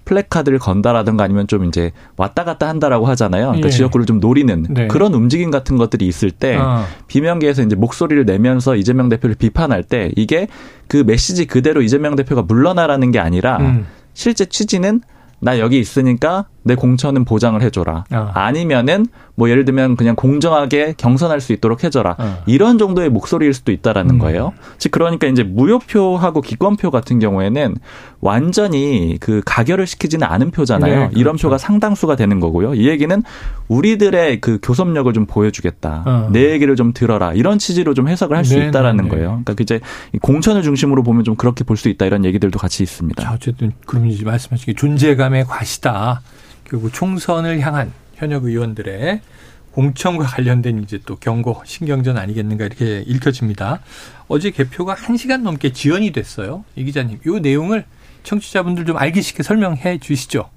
플래카드를 0.09 0.57
건다라든가 0.57 1.23
아니면 1.23 1.45
좀 1.45 1.65
이제 1.65 1.91
왔다 2.17 2.43
갔다 2.43 2.67
한다라고 2.67 3.05
하잖아요. 3.05 3.47
그러니까 3.47 3.67
예. 3.67 3.71
지역구를 3.71 4.07
좀 4.07 4.19
노리는 4.19 4.65
네. 4.69 4.87
그런 4.87 5.13
움직임 5.13 5.51
같은 5.51 5.77
것들이 5.77 6.07
있을 6.07 6.31
때 6.31 6.57
아. 6.59 6.85
비명계에서 7.07 7.61
이제 7.61 7.75
목소리를 7.75 8.25
내면서 8.25 8.75
이재명 8.75 9.09
대표를 9.09 9.35
비판할 9.35 9.83
때 9.83 10.11
이게 10.15 10.47
그 10.87 11.03
메시지 11.05 11.45
그대로 11.45 11.83
이재명 11.83 12.15
대표가 12.15 12.41
물러나라는 12.41 13.11
게 13.11 13.19
아니라 13.19 13.57
음. 13.57 13.85
실제 14.15 14.45
취지는 14.45 15.01
나 15.41 15.59
여기 15.59 15.79
있으니까 15.79 16.45
내 16.63 16.75
공천은 16.75 17.23
보장을 17.25 17.59
해줘라. 17.61 18.03
어. 18.11 18.31
아니면은 18.33 19.05
뭐 19.35 19.49
예를 19.49 19.63
들면 19.65 19.95
그냥 19.95 20.15
공정하게 20.15 20.93
경선할 20.97 21.39
수 21.39 21.53
있도록 21.53 21.83
해줘라. 21.83 22.15
어. 22.19 22.43
이런 22.45 22.77
정도의 22.77 23.09
목소리일 23.09 23.53
수도 23.53 23.71
있다라는 23.71 24.15
음. 24.15 24.19
거예요. 24.19 24.53
즉 24.77 24.91
그러니까 24.91 25.27
이제 25.27 25.41
무효표하고 25.43 26.41
기권표 26.41 26.91
같은 26.91 27.19
경우에는 27.19 27.75
완전히 28.19 29.17
그 29.19 29.41
가결을 29.45 29.87
시키지는 29.87 30.27
않은 30.27 30.51
표잖아요. 30.51 30.91
네, 30.93 30.99
그렇죠. 31.07 31.19
이런 31.19 31.37
표가 31.37 31.57
상당수가 31.57 32.17
되는 32.17 32.39
거고요. 32.39 32.75
이 32.75 32.87
얘기는 32.89 33.23
우리들의 33.69 34.41
그 34.41 34.59
교섭력을 34.61 35.11
좀 35.13 35.25
보여주겠다. 35.25 36.03
어. 36.05 36.29
내 36.31 36.51
얘기를 36.51 36.75
좀 36.75 36.91
들어라. 36.93 37.33
이런 37.33 37.57
취지로 37.59 37.93
좀 37.93 38.09
해석을 38.09 38.35
할수 38.35 38.59
네, 38.59 38.67
있다라는 38.67 39.05
네, 39.05 39.09
네, 39.09 39.09
거예요. 39.09 39.41
그러니까 39.45 39.55
이제 39.61 39.79
공천을 40.21 40.61
중심으로 40.63 41.03
보면 41.03 41.23
좀 41.23 41.35
그렇게 41.35 41.63
볼 41.63 41.79
수 41.79 41.87
있다 41.87 42.05
이런 42.05 42.25
얘기들도 42.25 42.59
같이 42.59 42.83
있습니다. 42.83 43.23
자, 43.23 43.31
어쨌든 43.33 43.71
그럼 43.85 44.07
이제 44.07 44.25
말씀하신 44.25 44.65
게 44.65 44.73
존재감 44.73 45.28
의 45.33 45.45
과시다. 45.45 46.21
결국 46.65 46.93
총선을 46.93 47.59
향한 47.61 47.91
현역 48.15 48.45
의원들의 48.45 49.21
공천과 49.71 50.25
관련된 50.25 50.83
이제 50.83 50.99
또 51.05 51.15
경고, 51.15 51.61
신경전 51.65 52.17
아니겠는가 52.17 52.65
이렇게 52.65 53.03
읽혀집니다. 53.05 53.81
어제 54.27 54.51
개표가 54.51 54.95
1시간 54.95 55.41
넘게 55.41 55.71
지연이 55.71 56.11
됐어요. 56.11 56.65
이 56.75 56.83
기자님, 56.83 57.19
이 57.25 57.39
내용을 57.39 57.85
청취자분들 58.23 58.85
좀 58.85 58.97
알기 58.97 59.21
쉽게 59.21 59.43
설명해 59.43 59.99
주시죠. 59.99 60.49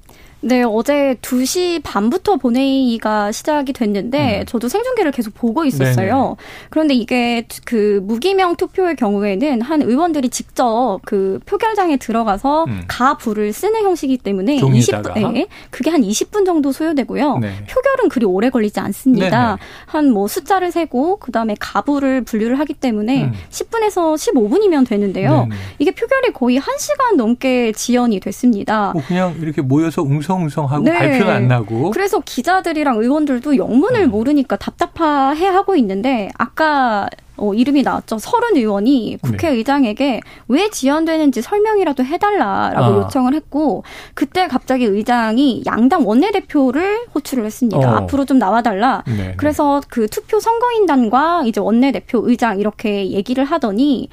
네, 0.44 0.62
어제 0.62 1.16
2시 1.22 1.80
반부터 1.82 2.36
본회의가 2.36 3.32
시작이 3.32 3.72
됐는데 3.72 4.40
음. 4.40 4.46
저도 4.46 4.68
생중계를 4.68 5.12
계속 5.12 5.34
보고 5.34 5.64
있었어요. 5.64 6.14
네네. 6.14 6.34
그런데 6.70 6.94
이게 6.94 7.46
그 7.64 8.00
무기명 8.04 8.56
투표의 8.56 8.96
경우에는 8.96 9.60
한 9.62 9.82
의원들이 9.82 10.28
직접 10.30 11.00
그 11.04 11.40
표결장에 11.46 11.96
들어가서 11.96 12.64
음. 12.64 12.82
가불을 12.88 13.52
쓰는 13.52 13.82
형식이기 13.82 14.22
때문에 14.22 14.58
종이에다가. 14.58 15.14
20분 15.14 15.32
네, 15.32 15.46
그게 15.70 15.90
한 15.90 16.02
20분 16.02 16.44
정도 16.44 16.72
소요되고요. 16.72 17.38
네. 17.38 17.64
표결은 17.68 18.08
그리 18.08 18.26
오래 18.26 18.50
걸리지 18.50 18.78
않습니다. 18.80 19.58
한 19.86 20.12
뭐 20.12 20.28
숫자를 20.28 20.70
세고 20.70 21.16
그다음에 21.16 21.56
가불을 21.58 22.22
분류를 22.22 22.58
하기 22.58 22.74
때문에 22.74 23.24
음. 23.24 23.32
10분에서 23.50 24.14
15분이면 24.14 24.86
되는데요. 24.86 25.46
네네. 25.48 25.56
이게 25.78 25.90
표결이 25.92 26.32
거의 26.32 26.58
1시간 26.58 27.16
넘게 27.16 27.72
지연이 27.72 28.20
됐습니다. 28.20 28.90
뭐 28.92 29.02
그냥 29.06 29.34
이렇게 29.40 29.62
모여서 29.62 30.02
웅성 30.02 30.31
웅성웅성하고 30.32 30.84
네. 30.84 30.98
발표는 30.98 31.30
안 31.30 31.48
나고. 31.48 31.90
그래서 31.90 32.20
기자들이랑 32.20 32.98
의원들도 32.98 33.56
영문을 33.56 34.02
음. 34.02 34.10
모르니까 34.10 34.56
답답해 34.56 35.46
하고 35.46 35.76
있는데 35.76 36.30
아까 36.38 37.08
어, 37.36 37.54
이름이 37.54 37.82
나왔죠. 37.82 38.18
서른 38.18 38.56
의원이 38.56 39.18
국회의장에게 39.22 40.10
네. 40.12 40.20
왜 40.48 40.68
지연되는지 40.68 41.42
설명이라도 41.42 42.04
해달라라고 42.04 42.84
아. 42.84 42.96
요청을 42.98 43.34
했고 43.34 43.84
그때 44.14 44.46
갑자기 44.46 44.84
의장이 44.84 45.62
양당 45.66 46.06
원내대표를 46.06 47.06
호출을 47.14 47.44
했습니다. 47.44 47.78
어. 47.78 47.96
앞으로 47.96 48.26
좀 48.26 48.38
나와달라. 48.38 49.02
네, 49.06 49.16
네. 49.16 49.34
그래서 49.36 49.80
그 49.88 50.06
투표 50.08 50.38
선거인단과 50.40 51.44
이제 51.46 51.60
원내대표 51.60 52.20
의장 52.28 52.60
이렇게 52.60 53.10
얘기를 53.10 53.44
하더니 53.44 54.08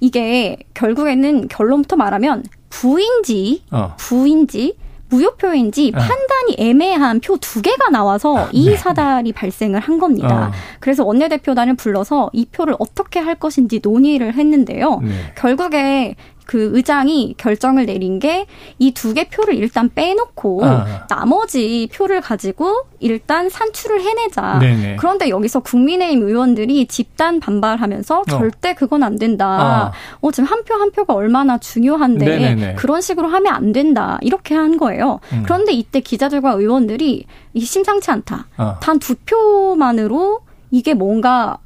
이게 0.00 0.58
결국에는 0.74 1.48
결론부터 1.48 1.96
말하면 1.96 2.42
부인지 2.68 3.62
어. 3.70 3.94
부인지 3.96 4.76
무효표인지 5.18 5.92
어. 5.94 5.98
판단이 5.98 6.56
애매한 6.58 7.20
표 7.20 7.34
두 7.44 7.62
개가 7.62 7.90
나와서 7.90 8.36
아, 8.36 8.48
이 8.52 8.70
네. 8.70 8.76
사달이 8.76 9.32
발생을 9.32 9.80
한 9.80 9.98
겁니다. 9.98 10.48
어. 10.48 10.52
그래서 10.80 11.04
원내대표단을 11.04 11.74
불러서 11.76 12.30
이 12.32 12.46
표를 12.46 12.74
어떻게 12.78 13.20
할 13.20 13.34
것인지 13.34 13.80
논의를 13.82 14.34
했는데요. 14.34 15.00
네. 15.02 15.10
결국에 15.36 16.16
그 16.46 16.70
의장이 16.74 17.34
결정을 17.38 17.86
내린 17.86 18.18
게 18.18 18.46
이 18.78 18.92
두 18.92 19.14
개 19.14 19.28
표를 19.28 19.54
일단 19.54 19.88
빼놓고 19.94 20.64
아. 20.64 21.06
나머지 21.08 21.88
표를 21.94 22.20
가지고 22.20 22.82
일단 23.00 23.48
산출을 23.48 24.00
해내자. 24.00 24.58
네네. 24.58 24.96
그런데 24.96 25.28
여기서 25.28 25.60
국민의힘 25.60 26.22
의원들이 26.22 26.86
집단 26.86 27.40
반발하면서 27.40 28.20
어. 28.20 28.24
절대 28.24 28.74
그건 28.74 29.02
안 29.02 29.18
된다. 29.18 29.46
아. 29.46 29.92
어, 30.20 30.30
지금 30.30 30.44
한 30.48 30.64
표한 30.64 30.82
한 30.82 30.90
표가 30.90 31.14
얼마나 31.14 31.58
중요한데 31.58 32.24
네네네. 32.26 32.74
그런 32.74 33.00
식으로 33.00 33.28
하면 33.28 33.54
안 33.54 33.72
된다. 33.72 34.18
이렇게 34.20 34.54
한 34.54 34.76
거예요. 34.76 35.20
음. 35.32 35.42
그런데 35.44 35.72
이때 35.72 36.00
기자들과 36.00 36.52
의원들이 36.52 37.24
이 37.54 37.60
심상치 37.60 38.10
않다. 38.10 38.46
아. 38.56 38.78
단두 38.82 39.14
표만으로 39.26 40.40
이게 40.70 40.94
뭔가 40.94 41.58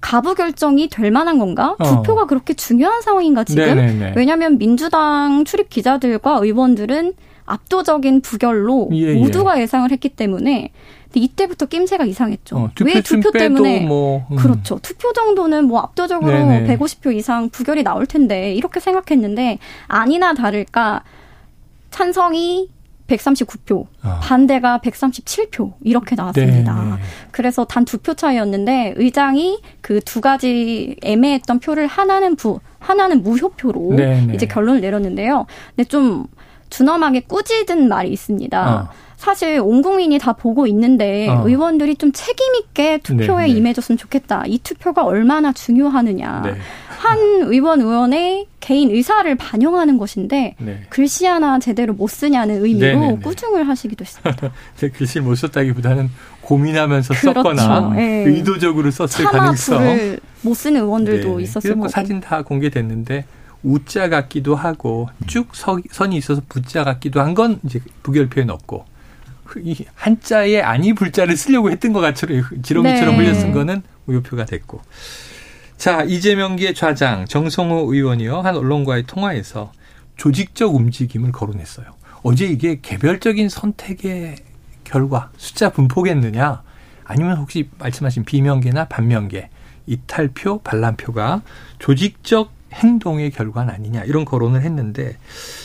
가부 0.00 0.34
결정이 0.34 0.88
될 0.88 1.10
만한 1.10 1.38
건가? 1.38 1.76
어. 1.78 1.84
투표가 1.84 2.26
그렇게 2.26 2.54
중요한 2.54 3.02
상황인가 3.02 3.44
지금? 3.44 3.64
네네네. 3.64 4.14
왜냐하면 4.16 4.58
민주당 4.58 5.44
출입 5.44 5.68
기자들과 5.68 6.38
의원들은 6.42 7.14
압도적인 7.44 8.20
부결로 8.20 8.88
예, 8.92 9.14
예. 9.14 9.14
모두가 9.14 9.58
예. 9.58 9.62
예상을 9.62 9.90
했기 9.90 10.08
때문에 10.08 10.70
이때부터 11.12 11.66
낌새가 11.66 12.04
이상했죠. 12.04 12.56
어, 12.56 12.70
왜 12.84 13.00
투표 13.00 13.32
때문에 13.32 13.80
뭐, 13.80 14.24
음. 14.30 14.36
그렇죠. 14.36 14.78
투표 14.80 15.12
정도는 15.12 15.64
뭐 15.64 15.80
압도적으로 15.80 16.30
네네. 16.30 16.76
150표 16.76 17.14
이상 17.14 17.50
부결이 17.50 17.82
나올 17.82 18.06
텐데 18.06 18.54
이렇게 18.54 18.78
생각했는데 18.78 19.58
아니나 19.88 20.34
다를까 20.34 21.02
찬성이 21.90 22.68
139표, 23.16 23.86
아. 24.02 24.20
반대가 24.22 24.78
137표 24.82 25.72
이렇게 25.82 26.14
나왔습니다. 26.14 26.74
네, 26.74 26.90
네. 26.90 26.96
그래서 27.30 27.64
단 27.64 27.84
두 27.84 27.98
표 27.98 28.14
차이였는데 28.14 28.94
의장이 28.96 29.60
그 29.80 30.00
두 30.00 30.20
가지 30.20 30.96
애매했던 31.02 31.60
표를 31.60 31.86
하나는 31.86 32.36
부, 32.36 32.60
하나는 32.78 33.22
무효표로 33.22 33.94
네, 33.96 34.24
네, 34.26 34.34
이제 34.34 34.46
결론을 34.46 34.80
내렸는데요. 34.80 35.46
근데 35.76 35.88
좀 35.88 36.26
준엄하게 36.70 37.20
꾸짖은 37.22 37.88
말이 37.88 38.10
있습니다. 38.10 38.58
아. 38.58 38.88
사실 39.20 39.60
온 39.62 39.82
국민이 39.82 40.18
다 40.18 40.32
보고 40.32 40.66
있는데 40.66 41.28
어. 41.28 41.42
의원들이 41.46 41.96
좀 41.96 42.10
책임 42.10 42.54
있게 42.54 42.98
투표에 43.02 43.46
네, 43.46 43.52
네. 43.52 43.58
임해줬으면 43.58 43.98
좋겠다. 43.98 44.44
이 44.46 44.58
투표가 44.58 45.04
얼마나 45.04 45.52
중요하느냐. 45.52 46.40
네. 46.46 46.54
한 46.88 47.18
의원 47.42 47.80
의원의 47.82 48.46
개인 48.60 48.90
의사를 48.90 49.34
반영하는 49.34 49.98
것인데 49.98 50.54
네. 50.58 50.80
글씨 50.88 51.26
하나 51.26 51.58
제대로 51.58 51.92
못 51.92 52.08
쓰냐는 52.08 52.64
의미로. 52.64 52.98
네, 53.00 53.12
네. 53.12 53.18
꾸중을 53.22 53.68
하시기도 53.68 54.04
했습니다. 54.06 54.52
글씨 54.96 55.20
못 55.20 55.34
썼다기보다는 55.34 56.08
고민하면서 56.40 57.14
그렇죠. 57.14 57.42
썼거나 57.42 57.92
네. 57.94 58.24
의도적으로 58.26 58.90
썼을 58.90 59.26
가능성. 59.30 60.16
못 60.42 60.54
쓰는 60.54 60.80
의원들도 60.80 61.36
네. 61.36 61.42
있었을 61.42 61.74
뭐 61.74 61.82
거고. 61.82 61.88
사진 61.92 62.20
다 62.20 62.40
공개됐는데 62.42 63.26
우자 63.62 64.08
같기도 64.08 64.56
하고 64.56 65.10
쭉 65.26 65.48
선이 65.54 66.16
있어서 66.16 66.40
부자 66.48 66.84
같기도 66.84 67.20
한 67.20 67.34
건 67.34 67.60
이제 67.64 67.80
부결표에 68.02 68.44
넣고 68.44 68.86
이 69.56 69.84
한자에 69.94 70.60
아니 70.60 70.92
불자를 70.92 71.36
쓰려고 71.36 71.70
했던 71.70 71.92
것 71.92 72.00
같처럼 72.00 72.44
지렁이처럼 72.62 73.16
네. 73.16 73.24
흘려 73.24 73.34
쓴 73.34 73.52
거는 73.52 73.82
무효표가 74.04 74.44
됐고. 74.44 74.80
자, 75.76 76.02
이재명계 76.02 76.74
좌장 76.74 77.24
정성호 77.24 77.92
의원이요. 77.92 78.40
한 78.40 78.56
언론과의 78.56 79.04
통화에서 79.06 79.72
조직적 80.16 80.74
움직임을 80.74 81.32
거론했어요. 81.32 81.86
어제 82.22 82.46
이게 82.46 82.80
개별적인 82.82 83.48
선택의 83.48 84.36
결과, 84.84 85.30
숫자 85.38 85.70
분포겠느냐? 85.70 86.62
아니면 87.04 87.38
혹시 87.38 87.70
말씀하신 87.78 88.24
비명계나 88.24 88.84
반명계, 88.86 89.48
이탈표, 89.86 90.60
반란표가 90.62 91.42
조직적 91.78 92.52
행동의 92.72 93.30
결과는 93.30 93.74
아니냐 93.74 94.04
이런 94.04 94.24
거론을 94.24 94.62
했는데 94.62 95.16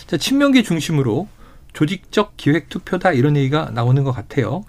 자, 0.08 0.18
친명계 0.18 0.64
중심으로 0.64 1.28
조직적 1.76 2.38
기획 2.38 2.70
투표다 2.70 3.12
이런 3.12 3.36
얘기가 3.36 3.70
나오는 3.72 4.04
것 4.04 4.14
같아요. 4.14 4.64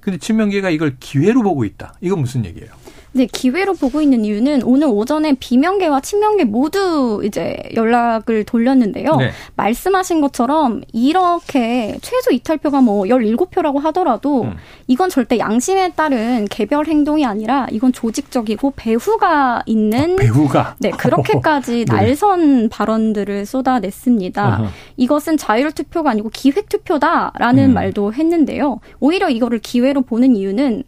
근데 0.00 0.18
친명계가 0.18 0.68
이걸 0.68 0.96
기회로 1.00 1.42
보고 1.42 1.64
있다. 1.64 1.94
이건 2.02 2.20
무슨 2.20 2.44
얘기예요? 2.44 2.70
네, 3.16 3.26
기회로 3.26 3.74
보고 3.74 4.00
있는 4.00 4.24
이유는 4.24 4.64
오늘 4.64 4.88
오전에 4.88 5.34
비명계와 5.38 6.00
친명계 6.00 6.44
모두 6.44 7.22
이제 7.24 7.56
연락을 7.76 8.42
돌렸는데요. 8.42 9.14
네. 9.16 9.30
말씀하신 9.54 10.20
것처럼 10.20 10.82
이렇게 10.92 11.96
최소 12.02 12.32
이탈표가 12.32 12.80
뭐 12.80 13.04
17표라고 13.04 13.80
하더라도 13.82 14.42
음. 14.42 14.56
이건 14.88 15.10
절대 15.10 15.38
양심에 15.38 15.92
따른 15.92 16.46
개별 16.50 16.86
행동이 16.86 17.24
아니라 17.24 17.68
이건 17.70 17.92
조직적이고 17.92 18.72
배후가 18.74 19.62
있는 19.66 20.14
아, 20.14 20.16
배후가 20.16 20.76
네, 20.80 20.90
그렇게까지 20.90 21.84
네. 21.88 21.94
날선 21.94 22.68
발언들을 22.68 23.46
쏟아냈습니다. 23.46 24.58
어허. 24.60 24.68
이것은 24.96 25.36
자율 25.36 25.70
투표가 25.70 26.10
아니고 26.10 26.30
기획 26.30 26.68
투표다라는 26.68 27.70
음. 27.70 27.74
말도 27.74 28.12
했는데요. 28.12 28.80
오히려 28.98 29.30
이거를 29.30 29.60
기회로 29.60 30.00
보는 30.00 30.34
이유는 30.34 30.82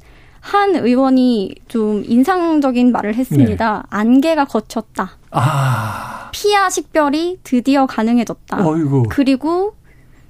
한 0.46 0.76
의원이 0.76 1.56
좀 1.66 2.04
인상적인 2.06 2.92
말을 2.92 3.16
했습니다. 3.16 3.82
네. 3.82 3.82
안개가 3.90 4.44
거쳤다. 4.44 5.16
아. 5.32 6.30
피하 6.32 6.70
식별이 6.70 7.40
드디어 7.42 7.86
가능해졌다. 7.86 8.64
어이구. 8.64 9.06
그리고 9.08 9.74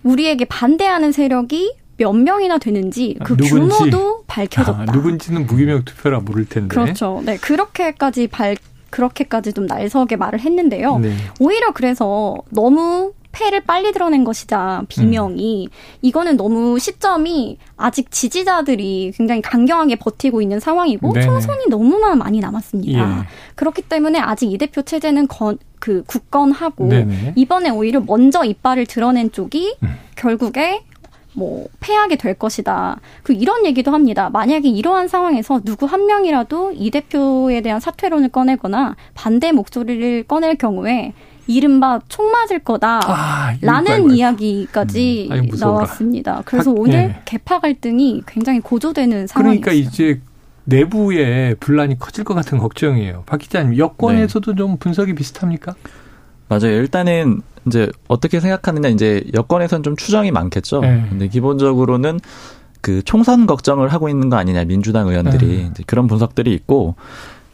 우리에게 0.05 0.47
반대하는 0.47 1.13
세력이 1.13 1.75
몇 1.99 2.15
명이나 2.15 2.57
되는지 2.57 3.19
그 3.25 3.37
누군지. 3.37 3.77
규모도 3.91 4.25
밝혀졌다. 4.27 4.81
아, 4.81 4.85
누군지는 4.91 5.45
무기명 5.45 5.85
투표라 5.85 6.21
모를 6.21 6.49
텐데. 6.49 6.69
그렇죠. 6.69 7.23
네, 7.23 7.37
그렇게까지 7.37 8.29
밝 8.29 8.57
그렇게까지 8.89 9.53
좀 9.53 9.67
날서게 9.67 10.17
말을 10.17 10.41
했는데요. 10.41 10.99
네. 10.99 11.15
오히려 11.41 11.73
그래서 11.73 12.37
너무 12.49 13.13
패를 13.37 13.61
빨리 13.61 13.93
드러낸 13.93 14.25
것이다. 14.25 14.85
비명이. 14.89 15.67
음. 15.67 15.71
이거는 16.01 16.39
너무 16.39 16.79
시점이 16.79 17.59
아직 17.77 18.11
지지자들이 18.11 19.13
굉장히 19.15 19.43
강경하게 19.43 19.97
버티고 19.97 20.41
있는 20.41 20.59
상황이고 20.59 21.13
네 21.13 21.21
총선이 21.21 21.67
너무나 21.69 22.15
많이 22.15 22.41
남았습니다. 22.41 22.99
예. 22.99 23.25
그렇기 23.55 23.83
때문에 23.83 24.19
아직 24.19 24.51
이 24.51 24.57
대표 24.57 24.81
체제는 24.81 25.29
건, 25.29 25.59
그 25.79 26.03
굳건하고 26.07 26.89
네네. 26.89 27.35
이번에 27.37 27.69
오히려 27.69 28.01
먼저 28.01 28.43
이빨을 28.43 28.87
드러낸 28.87 29.31
쪽이 29.31 29.77
음. 29.83 29.89
결국에 30.17 30.83
뭐 31.35 31.67
패하게 31.81 32.17
될 32.17 32.33
것이다. 32.33 32.99
그 33.23 33.35
이런 33.35 33.67
얘기도 33.67 33.91
합니다. 33.91 34.31
만약에 34.31 34.71
이러한 34.71 35.09
상황에서 35.09 35.61
누구 35.63 35.85
한 35.85 36.07
명이라도 36.07 36.73
이 36.75 36.91
대표에 36.91 37.61
대한 37.61 37.79
사퇴론을 37.79 38.31
꺼내거나 38.31 38.97
반대 39.13 39.53
목소리를 39.53 40.23
꺼낼 40.23 40.57
경우에 40.57 41.13
이른바 41.47 42.01
총 42.09 42.31
맞을 42.31 42.59
거다라는 42.61 44.11
아, 44.11 44.13
이야기까지 44.13 45.29
음, 45.31 45.49
나왔습니다. 45.59 46.43
그래서 46.45 46.73
박, 46.73 46.81
오늘 46.81 46.95
예. 46.95 47.23
개파 47.25 47.61
갈등이 47.61 48.23
굉장히 48.27 48.61
고조되는 48.61 49.27
상황이었어요. 49.27 49.61
그러니까 49.61 49.73
이제 49.73 50.21
내부에 50.65 51.55
분란이 51.61 51.99
커질 51.99 52.25
것 52.25 52.35
같은 52.35 52.59
걱정이에요. 52.59 53.23
박 53.27 53.39
기자님, 53.39 53.79
여권에서도 53.79 54.53
네. 54.53 54.57
좀 54.57 54.77
분석이 54.79 55.15
비슷합니까? 55.15 55.75
맞아요. 56.49 56.73
일단은 56.73 57.43
이제 57.67 57.91
어떻게 58.09 58.41
생각하느냐 58.41 58.89
이제 58.89 59.25
여권에서는 59.35 59.83
좀 59.83 59.97
추정이 59.97 60.31
많겠죠. 60.31 60.81
네. 60.81 61.07
근데 61.09 61.29
기본적으로는 61.29 62.21
그 62.81 63.03
총선 63.03 63.47
걱정을 63.47 63.89
하고 63.89 64.09
있는 64.09 64.31
거 64.31 64.37
아니냐 64.37 64.65
민주당 64.65 65.09
의원들이 65.09 65.71
네. 65.75 65.85
그런 65.87 66.07
분석들이 66.07 66.53
있고 66.55 66.95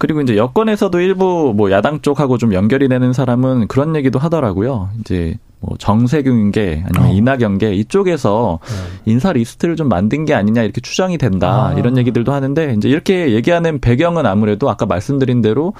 그리고 0.02 0.20
이제 0.20 0.36
여권에서도 0.36 0.98
일부 0.98 1.54
뭐 1.56 1.70
야당 1.70 2.00
쪽하고 2.00 2.36
좀 2.36 2.52
연결이 2.54 2.88
되는 2.88 3.12
사람은 3.12 3.68
그런 3.68 3.94
얘기도 3.94 4.18
하더라고요. 4.18 4.90
이제 4.98 5.38
뭐 5.60 5.76
정세균계 5.78 6.86
아니면 6.86 7.08
어. 7.08 7.14
이낙연계 7.14 7.72
이쪽에서 7.74 8.58
네. 8.64 9.12
인사 9.12 9.32
리스트를 9.32 9.76
좀 9.76 9.88
만든 9.88 10.24
게 10.24 10.34
아니냐 10.34 10.64
이렇게 10.64 10.80
추정이 10.80 11.18
된다 11.18 11.68
아. 11.68 11.78
이런 11.78 11.96
얘기들도 11.98 12.32
하는데 12.32 12.74
이제 12.76 12.88
이렇게 12.88 13.30
얘기하는 13.30 13.80
배경은 13.80 14.26
아무래도 14.26 14.68
아까 14.68 14.86
말씀드린 14.86 15.40
대로 15.40 15.72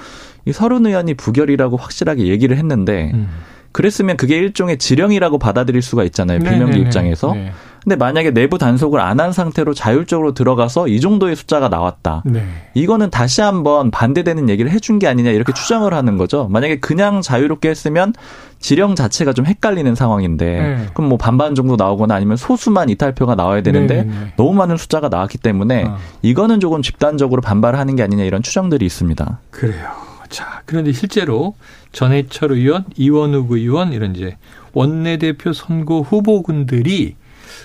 이 0.45 0.53
서른 0.53 0.85
의원이 0.85 1.15
부결이라고 1.15 1.75
확실하게 1.75 2.27
얘기를 2.27 2.55
했는데 2.55 3.11
음. 3.13 3.27
그랬으면 3.73 4.15
그게 4.15 4.37
일종의 4.37 4.77
지령이라고 4.77 5.37
받아들일 5.37 5.81
수가 5.81 6.05
있잖아요 6.05 6.39
비명계 6.39 6.65
네네네. 6.65 6.79
입장에서. 6.79 7.33
네. 7.33 7.51
근데 7.83 7.95
만약에 7.95 8.31
내부 8.31 8.57
단속을 8.57 8.99
안 8.99 9.19
한 9.19 9.31
상태로 9.31 9.73
자율적으로 9.73 10.33
들어가서 10.33 10.87
이 10.87 10.99
정도의 10.99 11.35
숫자가 11.35 11.69
나왔다. 11.69 12.23
네. 12.25 12.43
이거는 12.73 13.09
다시 13.09 13.41
한번 13.41 13.91
반대되는 13.91 14.49
얘기를 14.49 14.71
해준 14.71 14.99
게 14.99 15.07
아니냐 15.07 15.29
이렇게 15.29 15.53
추정을 15.53 15.93
하는 15.93 16.17
거죠. 16.17 16.47
만약에 16.49 16.79
그냥 16.79 17.21
자유롭게 17.21 17.69
했으면 17.69 18.13
지령 18.59 18.95
자체가 18.95 19.33
좀 19.33 19.45
헷갈리는 19.45 19.93
상황인데 19.95 20.45
네. 20.45 20.85
그럼 20.93 21.09
뭐 21.09 21.17
반반 21.17 21.53
정도 21.55 21.75
나오거나 21.75 22.15
아니면 22.15 22.37
소수만 22.37 22.89
이탈표가 22.89 23.35
나와야 23.35 23.61
되는데 23.61 23.97
네, 23.97 24.03
네, 24.03 24.09
네. 24.09 24.33
너무 24.35 24.53
많은 24.53 24.77
숫자가 24.77 25.09
나왔기 25.09 25.37
때문에 25.37 25.83
어. 25.83 25.97
이거는 26.21 26.59
조금 26.59 26.81
집단적으로 26.81 27.41
반발하는 27.41 27.95
게 27.95 28.03
아니냐 28.03 28.23
이런 28.23 28.41
추정들이 28.41 28.85
있습니다. 28.85 29.39
그래요. 29.51 29.89
자, 30.29 30.63
그런데 30.65 30.91
실제로 30.91 31.53
전해철 31.91 32.53
의원, 32.53 32.85
이원욱 32.97 33.51
의원 33.51 33.93
이런 33.93 34.15
이제 34.15 34.37
원내대표 34.73 35.53
선거 35.53 36.01
후보군들이 36.01 37.15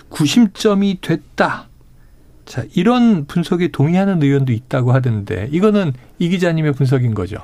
구심점이 0.09 1.01
됐다. 1.01 1.69
자, 2.45 2.65
이런 2.75 3.27
분석에 3.27 3.69
동의하는 3.69 4.23
의원도 4.23 4.53
있다고 4.53 4.93
하던데 4.93 5.49
이거는 5.53 5.93
이 6.19 6.29
기자님의 6.31 6.73
분석인 6.73 7.15
거죠. 7.15 7.37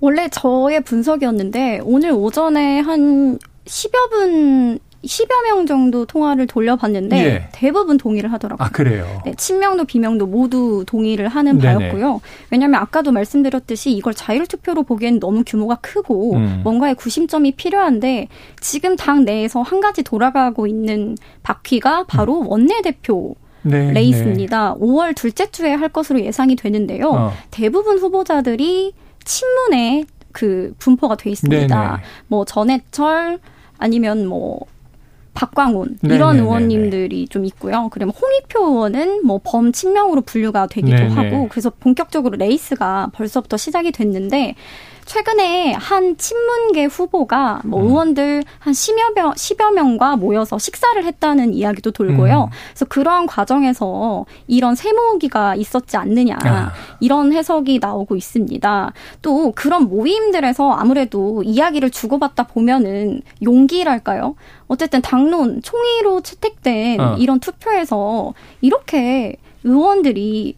원래 0.00 0.28
저의 0.28 0.82
분석이었는데 0.82 1.80
오늘 1.84 2.12
오전에 2.12 2.80
한 2.80 3.38
10여 3.64 4.10
분 4.10 4.78
10여 5.04 5.44
명 5.44 5.66
정도 5.66 6.04
통화를 6.04 6.46
돌려봤는데 6.46 7.16
예. 7.24 7.48
대부분 7.52 7.98
동의를 7.98 8.32
하더라고요. 8.32 8.66
아, 8.66 8.70
그래요? 8.70 9.22
네, 9.24 9.32
친명도 9.36 9.84
비명도 9.84 10.26
모두 10.26 10.84
동의를 10.86 11.28
하는 11.28 11.58
네네. 11.58 11.78
바였고요. 11.78 12.20
왜냐하면 12.50 12.80
아까도 12.80 13.12
말씀드렸듯이 13.12 13.92
이걸 13.92 14.12
자율투표로 14.12 14.82
보기엔 14.82 15.20
너무 15.20 15.44
규모가 15.46 15.76
크고 15.76 16.34
음. 16.34 16.60
뭔가의 16.64 16.96
구심점이 16.96 17.52
필요한데 17.52 18.28
지금 18.60 18.96
당 18.96 19.24
내에서 19.24 19.62
한 19.62 19.80
가지 19.80 20.02
돌아가고 20.02 20.66
있는 20.66 21.16
바퀴가 21.42 22.04
바로 22.08 22.40
음. 22.40 22.48
원내대표 22.48 23.36
네, 23.62 23.92
레이스입니다. 23.92 24.74
네. 24.78 24.84
5월 24.84 25.14
둘째 25.14 25.50
주에 25.50 25.74
할 25.74 25.88
것으로 25.88 26.20
예상이 26.20 26.56
되는데요. 26.56 27.10
어. 27.10 27.32
대부분 27.50 27.98
후보자들이 27.98 28.94
친문에 29.24 30.04
그 30.32 30.74
분포가 30.78 31.16
돼 31.16 31.30
있습니다. 31.30 31.82
네네. 31.82 32.02
뭐 32.28 32.44
전해철 32.44 33.38
아니면 33.78 34.26
뭐 34.26 34.60
박광온 35.38 35.98
이런 36.02 36.18
네네네네. 36.18 36.40
의원님들이 36.40 37.28
좀 37.28 37.44
있고요. 37.44 37.88
그러면 37.92 38.12
홍익표 38.20 38.66
의원은 38.66 39.24
뭐 39.24 39.40
범친명으로 39.44 40.22
분류가 40.22 40.66
되기도 40.66 40.96
네네. 40.96 41.14
하고 41.14 41.48
그래서 41.48 41.70
본격적으로 41.70 42.36
레이스가 42.36 43.10
벌써부터 43.12 43.56
시작이 43.56 43.92
됐는데 43.92 44.56
최근에 45.08 45.72
한 45.72 46.18
친문계 46.18 46.84
후보가 46.84 47.62
뭐 47.64 47.80
음. 47.80 47.86
의원들 47.86 48.44
한 48.58 48.72
10여 48.74 49.14
명, 49.14 49.32
10여 49.32 49.72
명과 49.72 50.16
모여서 50.16 50.58
식사를 50.58 51.02
했다는 51.02 51.54
이야기도 51.54 51.92
돌고요. 51.92 52.44
음. 52.44 52.56
그래서 52.68 52.84
그러한 52.84 53.26
과정에서 53.26 54.26
이런 54.46 54.74
세몰이가 54.74 55.54
있었지 55.54 55.96
않느냐 55.96 56.36
아. 56.44 56.72
이런 57.00 57.32
해석이 57.32 57.78
나오고 57.80 58.16
있습니다. 58.16 58.92
또 59.22 59.52
그런 59.56 59.88
모임들에서 59.88 60.72
아무래도 60.72 61.42
이야기를 61.42 61.88
주고받다 61.88 62.42
보면은 62.42 63.22
용기랄까요? 63.42 64.34
어쨌든 64.66 65.00
당론 65.00 65.62
총의로 65.62 66.20
채택된 66.20 67.00
어. 67.00 67.16
이런 67.18 67.40
투표에서 67.40 68.34
이렇게 68.60 69.36
의원들이 69.64 70.54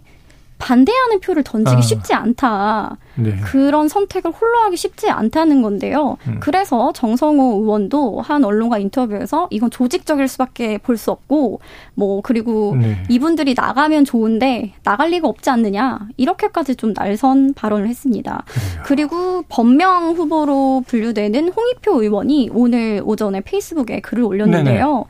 반대하는 0.60 1.18
표를 1.20 1.42
던지기 1.42 1.78
아. 1.78 1.80
쉽지 1.80 2.14
않다. 2.14 2.98
네. 3.16 3.36
그런 3.44 3.88
선택을 3.88 4.30
홀로 4.30 4.58
하기 4.60 4.76
쉽지 4.76 5.10
않다는 5.10 5.62
건데요. 5.62 6.16
음. 6.28 6.36
그래서 6.40 6.92
정성호 6.94 7.62
의원도 7.62 8.20
한 8.20 8.44
언론과 8.44 8.78
인터뷰에서 8.78 9.48
이건 9.50 9.70
조직적일 9.70 10.28
수밖에 10.28 10.78
볼 10.78 11.00
수 11.00 11.10
없고 11.12 11.60
뭐 11.94 12.20
그리고 12.20 12.76
네. 12.78 13.02
이분들이 13.08 13.54
나가면 13.56 14.04
좋은데 14.04 14.74
나갈 14.82 15.10
리가 15.10 15.26
없지 15.28 15.48
않느냐 15.48 15.98
이렇게까지 16.18 16.76
좀 16.76 16.92
날선 16.94 17.54
발언을 17.54 17.88
했습니다. 17.88 18.44
그래요. 18.46 18.82
그리고 18.84 19.42
범명 19.48 20.10
후보로 20.10 20.84
분류되는 20.86 21.48
홍익표 21.48 22.02
의원이 22.02 22.50
오늘 22.52 23.00
오전에 23.02 23.40
페이스북에 23.40 24.00
글을 24.00 24.24
올렸는데요. 24.24 24.86
네네. 24.86 25.04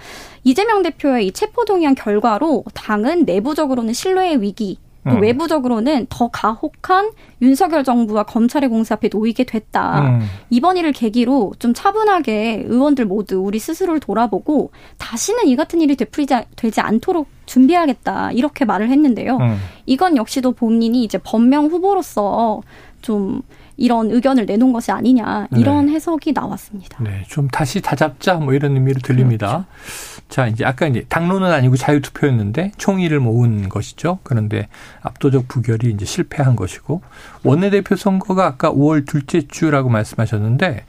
이재명 0.44 0.82
대표의 0.82 1.26
이 1.26 1.32
체포동의안 1.32 1.96
결과로 1.96 2.62
당은 2.74 3.24
내부적으로는 3.24 3.92
신뢰의 3.92 4.40
위기 4.42 4.78
또 5.08 5.16
음. 5.16 5.22
외부적으로는 5.22 6.06
더 6.10 6.28
가혹한 6.28 7.12
윤석열 7.40 7.84
정부와 7.84 8.24
검찰의 8.24 8.68
공세 8.68 8.94
앞에 8.94 9.08
놓이게 9.10 9.44
됐다. 9.44 10.00
음. 10.00 10.20
이번 10.50 10.76
일을 10.76 10.92
계기로 10.92 11.54
좀 11.58 11.72
차분하게 11.72 12.64
의원들 12.66 13.06
모두 13.06 13.38
우리 13.38 13.58
스스로를 13.58 14.00
돌아보고 14.00 14.72
다시는 14.98 15.46
이 15.46 15.56
같은 15.56 15.80
일이 15.80 15.96
되풀이지 15.96 16.34
되지 16.56 16.80
않도록 16.80 17.28
준비하겠다. 17.46 18.32
이렇게 18.32 18.64
말을 18.64 18.90
했는데요. 18.90 19.38
음. 19.38 19.58
이건 19.86 20.16
역시도 20.16 20.52
본인이 20.52 21.02
이제 21.02 21.18
범명 21.18 21.66
후보로서 21.66 22.60
좀 23.00 23.42
이런 23.80 24.10
의견을 24.10 24.44
내놓은 24.44 24.74
것이 24.74 24.92
아니냐 24.92 25.48
이런 25.56 25.86
네. 25.86 25.92
해석이 25.92 26.32
나왔습니다. 26.32 27.02
네, 27.02 27.24
좀 27.28 27.48
다시 27.48 27.80
다잡자 27.80 28.34
뭐 28.34 28.52
이런 28.52 28.74
의미로 28.74 29.00
들립니다. 29.00 29.48
그렇죠. 29.48 29.66
자, 30.30 30.46
이제 30.46 30.64
아까 30.64 30.86
이제 30.86 31.04
당론은 31.08 31.52
아니고 31.52 31.76
자유투표였는데 31.76 32.72
총의를 32.78 33.18
모은 33.18 33.68
것이죠. 33.68 34.20
그런데 34.22 34.68
압도적 35.02 35.48
부결이 35.48 35.90
이제 35.90 36.04
실패한 36.04 36.54
것이고 36.54 37.02
원내대표 37.42 37.96
선거가 37.96 38.46
아까 38.46 38.72
5월 38.72 39.06
둘째 39.06 39.42
주라고 39.46 39.88
말씀하셨는데 39.88 40.84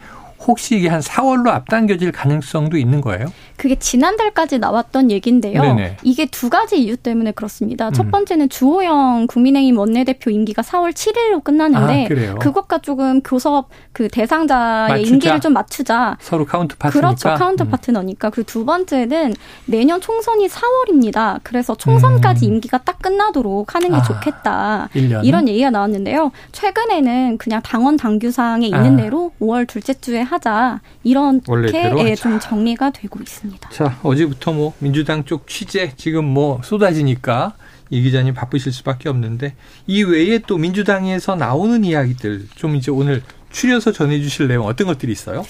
혹시 0.48 0.78
이게 0.78 0.90
한 0.90 1.02
4월로 1.02 1.50
앞당겨질 1.50 2.12
가능성도 2.12 2.78
있는 2.78 3.02
거예요? 3.02 3.26
그게 3.58 3.76
지난달까지 3.76 4.58
나왔던 4.58 5.12
얘기인데요. 5.12 5.62
네네. 5.62 5.98
이게 6.04 6.26
두 6.26 6.50
가지 6.50 6.82
이유 6.82 6.98
때문에 6.98 7.32
그렇습니다. 7.32 7.90
음. 7.90 7.94
첫 7.94 8.10
번째는 8.10 8.50
주호영 8.50 9.28
국민의힘 9.28 9.78
원내대표 9.78 10.32
임기가 10.32 10.64
4월 10.64 10.94
7일로 10.94 11.44
끝나는데 11.44 12.32
아, 12.32 12.36
그것과 12.40 12.80
조금 12.80 13.22
교섭 13.22 13.70
그 13.94 14.08
대상자의 14.08 14.90
맞추자. 14.90 15.14
임기를 15.14 15.40
좀 15.42 15.54
맞추자. 15.54 16.18
서로 16.20 16.46
counterpart니까. 16.46 17.08
그렇죠. 17.08 17.30
카운트 17.38 17.64
음. 17.64 17.70
파트너니까. 17.70 18.32
그리고 18.32 18.48
두 18.48 18.66
번째는 18.66 19.34
내년 19.66 20.02
총선이 20.02 20.48
4월입니다. 20.48 21.40
그래서 21.44 21.76
총선까지 21.76 22.48
음. 22.48 22.54
임기가 22.54 22.80
딱 22.80 23.00
끝나도록 23.00 23.76
하는 23.76 23.90
게 23.90 23.96
아, 23.98 24.02
좋겠다. 24.02 24.90
1년? 24.96 25.24
이런 25.24 25.48
얘기가 25.48 25.70
나왔는데요. 25.70 26.32
최근에는 26.52 27.38
그냥 27.38 27.62
당원 27.64 27.98
당규사항에 27.98 28.66
있는 28.66 28.94
아. 29.00 29.04
대로 29.04 29.32
5월 29.40 29.68
둘째 29.68 29.94
주에 29.94 30.22
하자 30.32 30.80
이렇게 31.04 31.92
예, 32.00 32.16
좀 32.16 32.40
정리가 32.40 32.92
되고 32.92 33.20
있습니다. 33.20 33.70
자 33.70 34.00
어제부터 34.02 34.54
뭐 34.54 34.74
민주당 34.80 35.26
쪽 35.26 35.48
취재 35.48 35.92
지금 35.98 36.26
뭐 36.26 36.62
쏟아지니까 36.64 37.54
이 37.90 38.02
기자님 38.02 38.34
바쁘실 38.34 38.72
수밖에 38.72 39.10
없는데 39.10 39.54
이 39.88 40.04
외에 40.04 40.40
또 40.40 40.58
민주당에서 40.58 41.36
나오는 41.36 41.84
이야기들 41.84 42.48
좀 42.56 42.76
이제 42.78 42.90
오늘 42.90 43.22
추려서 43.52 43.92
전해주실 43.92 44.48
내용 44.48 44.66
어떤 44.66 44.88
것들이 44.88 45.12
있어요? 45.12 45.44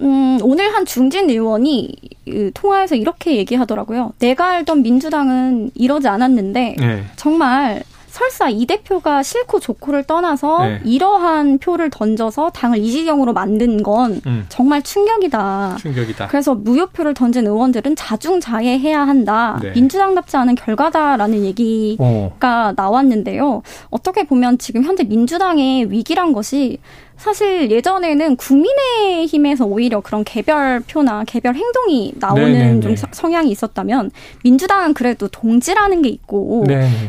음, 0.00 0.38
오늘 0.42 0.72
한 0.72 0.86
중진 0.86 1.28
의원이 1.28 1.96
그 2.24 2.52
통화에서 2.54 2.94
이렇게 2.94 3.36
얘기하더라고요. 3.36 4.12
내가 4.20 4.50
알던 4.50 4.82
민주당은 4.82 5.72
이러지 5.74 6.06
않았는데 6.06 6.76
네. 6.78 7.04
정말 7.16 7.82
설사 8.18 8.48
이 8.48 8.66
대표가 8.66 9.22
싫고 9.22 9.60
좋고를 9.60 10.02
떠나서 10.02 10.64
네. 10.64 10.80
이러한 10.84 11.58
표를 11.58 11.88
던져서 11.88 12.50
당을 12.50 12.78
이 12.78 12.90
지경으로 12.90 13.32
만든 13.32 13.82
건 13.84 14.20
음. 14.26 14.44
정말 14.48 14.82
충격이다. 14.82 15.76
충격이다. 15.78 16.26
그래서 16.26 16.54
무효표를 16.56 17.14
던진 17.14 17.46
의원들은 17.46 17.94
자중자애해야 17.94 19.00
한다. 19.00 19.60
네. 19.62 19.70
민주당답지 19.70 20.36
않은 20.36 20.56
결과다라는 20.56 21.44
얘기가 21.44 22.04
어. 22.04 22.72
나왔는데요. 22.74 23.62
어떻게 23.90 24.24
보면 24.24 24.58
지금 24.58 24.82
현재 24.82 25.04
민주당의 25.04 25.90
위기란 25.92 26.32
것이 26.32 26.78
사실 27.18 27.70
예전에는 27.70 28.36
국민의힘에서 28.36 29.66
오히려 29.66 30.00
그런 30.00 30.24
개별표나 30.24 31.24
개별 31.24 31.54
행동이 31.56 32.14
나오는 32.16 32.52
네네네. 32.52 32.80
좀 32.80 32.94
성향이 33.10 33.50
있었다면 33.50 34.10
민주당은 34.44 34.94
그래도 34.94 35.28
동지라는 35.28 36.02
게 36.02 36.08
있고 36.08 36.64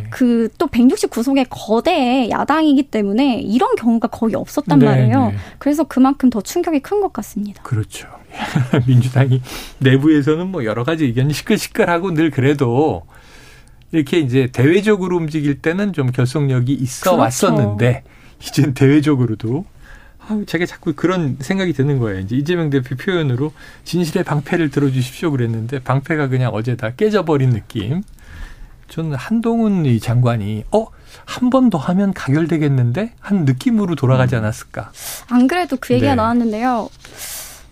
그 0.09 0.49
또 0.57 0.67
169석의 0.67 1.47
거대 1.49 2.27
야당이기 2.29 2.83
때문에 2.83 3.39
이런 3.39 3.75
경우가 3.75 4.07
거의 4.09 4.35
없었단 4.35 4.79
네네. 4.79 4.91
말이에요. 4.91 5.31
그래서 5.59 5.83
그만큼 5.83 6.29
더 6.29 6.41
충격이 6.41 6.79
큰 6.81 6.99
것 6.99 7.13
같습니다. 7.13 7.61
그렇죠. 7.63 8.07
민주당이 8.87 9.41
내부에서는 9.79 10.47
뭐 10.47 10.65
여러 10.65 10.83
가지 10.83 11.05
의견이 11.05 11.33
시끌시끌하고 11.33 12.11
늘 12.13 12.29
그래도 12.29 13.03
이렇게 13.91 14.19
이제 14.19 14.49
대외적으로 14.51 15.15
움직일 15.17 15.61
때는 15.61 15.93
좀 15.93 16.11
결속력이 16.11 16.73
있어 16.73 17.11
그렇죠. 17.11 17.21
왔었는데 17.21 18.03
이젠 18.41 18.73
대외적으로도 18.73 19.65
아, 20.29 20.41
제가 20.45 20.65
자꾸 20.65 20.93
그런 20.93 21.37
생각이 21.39 21.73
드는 21.73 21.99
거예요. 21.99 22.19
이제 22.19 22.35
이재명 22.35 22.69
대표 22.69 22.95
표현으로 22.95 23.51
진실의 23.83 24.23
방패를 24.23 24.69
들어주십시오 24.69 25.31
그랬는데 25.31 25.79
방패가 25.79 26.27
그냥 26.27 26.51
어제 26.53 26.75
다 26.75 26.91
깨져버린 26.91 27.49
느낌. 27.49 28.03
저는 28.89 29.15
한동훈 29.15 29.85
이 29.85 29.99
장관이 29.99 30.63
어 30.71 30.87
한 31.25 31.49
번 31.49 31.69
더 31.69 31.77
하면 31.77 32.13
가결되겠는데 32.13 33.13
한 33.19 33.45
느낌으로 33.45 33.95
돌아가지 33.95 34.35
음. 34.35 34.39
않았을까? 34.39 34.91
안 35.29 35.47
그래도 35.47 35.77
그 35.79 35.93
얘기가 35.93 36.11
네. 36.11 36.15
나왔는데요. 36.15 36.89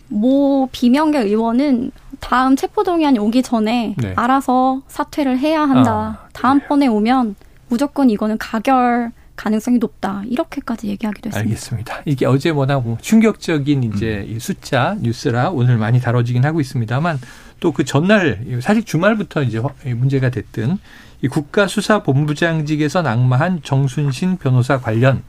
모 0.09 0.69
비명계 0.71 1.19
의원은 1.19 1.91
다음 2.19 2.55
체포동의안이 2.55 3.19
오기 3.19 3.43
전에 3.43 3.95
네. 3.97 4.13
알아서 4.15 4.81
사퇴를 4.87 5.37
해야 5.39 5.61
한다. 5.61 6.19
아, 6.23 6.29
다음번에 6.33 6.87
오면 6.87 7.35
무조건 7.67 8.09
이거는 8.09 8.37
가결 8.37 9.11
가능성이 9.38 9.78
높다. 9.78 10.23
이렇게까지 10.28 10.88
얘기하기도 10.88 11.30
했습니다. 11.30 11.50
알겠습니다. 11.50 12.02
이게 12.06 12.26
어제 12.26 12.50
워낙 12.50 12.82
뭐 12.82 12.97
충격적인 13.02 13.84
이제 13.84 14.26
음. 14.28 14.39
숫자 14.39 14.97
뉴스라 15.00 15.52
오늘 15.52 15.78
많이 15.78 16.02
다뤄지긴 16.02 16.43
하고 16.43 16.60
있습니다만 16.60 17.19
또 17.60 17.71
그 17.71 17.86
전날 17.86 18.60
사실 18.62 18.84
주말부터 18.84 19.43
이제 19.43 19.62
문제가 19.86 20.30
됐던 20.30 20.80
이 21.21 21.28
국가수사본부장직에서 21.28 23.02
낙마한 23.02 23.62
정순신 23.63 24.38
변호사 24.38 24.80
관련 24.80 25.23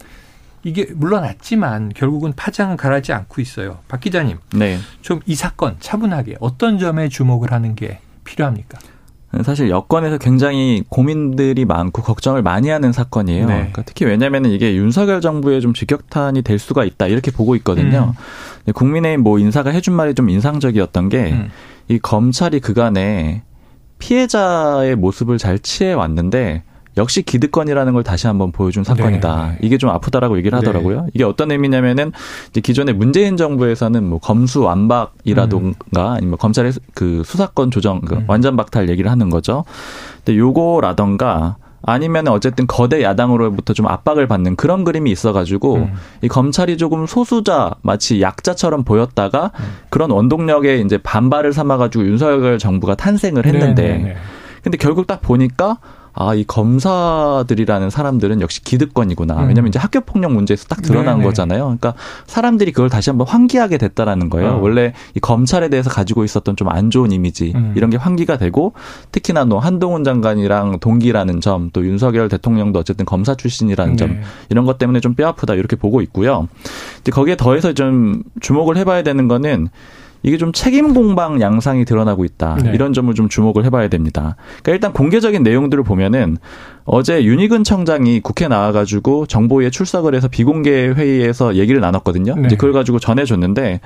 이게 0.65 0.87
물러났지만 0.93 1.93
결국은 1.95 2.33
파장은 2.35 2.77
가라지 2.77 3.13
않고 3.13 3.41
있어요. 3.41 3.79
박 3.89 4.01
기자님. 4.01 4.39
네. 4.55 4.79
좀 5.03 5.21
이 5.27 5.35
사건 5.35 5.77
차분하게 5.81 6.37
어떤 6.41 6.79
점에 6.79 7.09
주목을 7.09 7.53
하는 7.53 7.75
게 7.75 8.01
필요합니까? 8.25 8.79
사실 9.45 9.69
여권에서 9.69 10.19
굉장히 10.19 10.83
고민들이 10.89 11.65
많고 11.65 12.03
걱정을 12.03 12.43
많이 12.43 12.71
하는 12.71 12.93
사건이에요. 12.93 13.47
네. 13.47 13.55
그러니까 13.55 13.83
특히 13.83 14.07
왜냐면은 14.07 14.51
이게 14.51 14.75
윤석열 14.75 15.21
정부의 15.21 15.61
좀 15.61 15.75
직격탄이 15.75 16.43
될 16.43 16.59
수가 16.59 16.85
있다 16.85 17.09
이렇게 17.09 17.31
보고 17.31 17.55
있거든요. 17.57 18.15
음. 18.67 18.73
국민의힘 18.73 19.23
뭐 19.23 19.39
인사가 19.39 19.71
해준 19.71 19.95
말이 19.95 20.15
좀 20.15 20.31
인상적이었던 20.31 21.09
게이 21.11 21.33
음. 21.33 21.51
검찰이 22.03 22.61
그간에 22.61 23.43
피해자의 23.99 24.97
모습을 24.97 25.39
잘 25.39 25.59
취해 25.59 25.93
왔는데 25.93 26.63
역시 26.99 27.23
기득권이라는 27.23 27.93
걸 27.95 28.03
다시 28.03 28.27
한번 28.27 28.53
보여준 28.53 28.85
사건이다. 28.85 29.47
네. 29.53 29.59
이게 29.63 29.79
좀 29.79 29.91
아프다라고 29.91 30.37
얘기를 30.37 30.59
네. 30.59 30.67
하더라고요. 30.67 31.03
네. 31.03 31.07
이게 31.15 31.25
어떤 31.25 31.51
의미냐면은 31.51 32.13
이제 32.51 32.61
기존의 32.61 32.95
문재인 32.95 33.37
정부에서는 33.37 34.05
뭐 34.05 34.19
검수 34.19 34.63
완박이라든가 34.63 36.11
음. 36.11 36.17
아니면 36.17 36.39
검찰의 36.39 36.73
그 36.95 37.23
수사권 37.25 37.71
조정 37.71 38.01
그 38.01 38.17
음. 38.17 38.25
완전 38.27 38.57
박탈 38.57 38.89
얘기를 38.89 39.11
하는 39.11 39.31
거죠. 39.31 39.65
근데 40.25 40.39
요거라던가 40.39 41.57
아니면 41.83 42.29
어쨌든 42.29 42.67
거대 42.67 43.03
야당으로부터 43.03 43.73
좀 43.73 43.87
압박을 43.87 44.27
받는 44.27 44.57
그런 44.57 44.85
그림이 44.85 45.11
있어가지고 45.11 45.75
음. 45.77 45.93
이 46.23 46.29
검찰이 46.29 46.77
조금 46.77 47.07
소수자 47.07 47.71
마치 47.83 48.21
약자처럼 48.21 48.85
보였다가 48.85 49.53
음. 49.59 49.65
그런 49.89 50.11
원동력에 50.11 50.79
이제 50.81 50.99
반발을 50.99 51.53
삼아가지고 51.53 52.05
윤석열 52.05 52.59
정부가 52.59 52.97
탄생을 52.97 53.47
했는데 53.47 53.83
네네네. 53.83 53.99
네, 53.99 54.09
네. 54.15 54.17
근데 54.63 54.77
결국 54.77 55.07
딱 55.07 55.23
보니까 55.23 55.79
아, 56.21 56.35
이 56.35 56.43
검사들이라는 56.45 57.91
사람들은 57.91 58.41
역시 58.41 58.63
기득권이구나. 58.65 59.35
음. 59.43 59.49
왜냐면 59.49 59.69
이제 59.69 59.79
학교 59.79 60.01
폭력 60.01 60.33
문제에서 60.33 60.67
딱 60.67 60.83
드러난 60.83 61.19
네네. 61.19 61.25
거잖아요. 61.25 61.63
그러니까 61.65 61.95
사람들이 62.27 62.73
그걸 62.73 62.91
다시 62.91 63.11
한번 63.11 63.29
환기하게 63.29 63.79
됐다라는 63.79 64.29
거예요. 64.29 64.55
어. 64.55 64.61
원래 64.61 64.95
이 65.15 65.21
검찰에 65.21 65.69
대해서 65.69 65.91
가지고 65.91 66.25
있었던 66.25 66.57
좀 66.57 66.69
안 66.69 66.91
좋은 66.91 67.13
이미지 67.13 67.53
음. 67.55 67.73
이런 67.77 67.89
게 67.89 67.97
환기가 67.97 68.37
되고 68.37 68.75
특히나 69.13 69.45
뭐 69.47 69.59
한동훈 69.59 70.05
장관이랑 70.05 70.81
동기라는 70.81 71.41
점, 71.41 71.71
또 71.73 71.87
윤석열 71.87 72.29
대통령도 72.29 72.79
어쨌든 72.79 73.07
검사 73.07 73.35
출신이라는 73.35 73.93
네. 73.95 73.97
점 73.97 74.21
이런 74.51 74.65
것 74.67 74.77
때문에 74.79 75.01
좀 75.01 75.15
뼈 75.15 75.27
아프다 75.29 75.55
이렇게 75.55 75.77
보고 75.77 76.01
있고요. 76.03 76.47
이제 77.01 77.11
거기에 77.11 77.37
더해서 77.37 77.73
좀 77.73 78.23
주목을 78.41 78.77
해봐야 78.77 79.03
되는 79.03 79.27
거는 79.29 79.69
이게 80.23 80.37
좀 80.37 80.53
책임 80.53 80.95
공방 80.95 81.41
양상이 81.41 81.85
드러나고 81.85 82.25
있다. 82.25 82.57
네. 82.63 82.73
이런 82.75 82.93
점을 82.93 83.13
좀 83.15 83.29
주목을 83.29 83.65
해봐야 83.65 83.89
됩니다. 83.89 84.37
그러니까 84.63 84.73
일단 84.73 84.93
공개적인 84.93 85.43
내용들을 85.43 85.85
보면은 85.85 86.39
어제 86.85 87.23
윤희근 87.23 87.65
청장이 87.65 88.21
국회 88.21 88.49
나와가지고 88.49 89.27
정보위에 89.27 89.71
출석을 89.71 90.15
해서 90.15 90.29
비공개 90.29 90.89
회의에서 90.89 91.57
얘기를 91.57 91.81
나눴거든요. 91.81 92.35
네. 92.35 92.47
이제 92.47 92.57
그걸 92.57 92.73
가지고 92.73 92.99
전해줬는데 92.99 93.81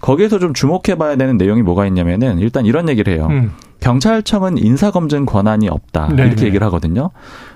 거기에서 0.00 0.38
좀 0.38 0.54
주목해봐야 0.54 1.16
되는 1.16 1.36
내용이 1.36 1.62
뭐가 1.62 1.86
있냐면은 1.86 2.38
일단 2.38 2.66
이런 2.66 2.88
얘기를 2.88 3.12
해요. 3.12 3.28
음. 3.30 3.52
경찰청은 3.86 4.58
인사검증 4.58 5.26
권한이 5.26 5.68
없다. 5.68 6.08
네 6.08 6.24
이렇게 6.24 6.40
네. 6.40 6.46
얘기를 6.46 6.66
하거든요. 6.66 7.10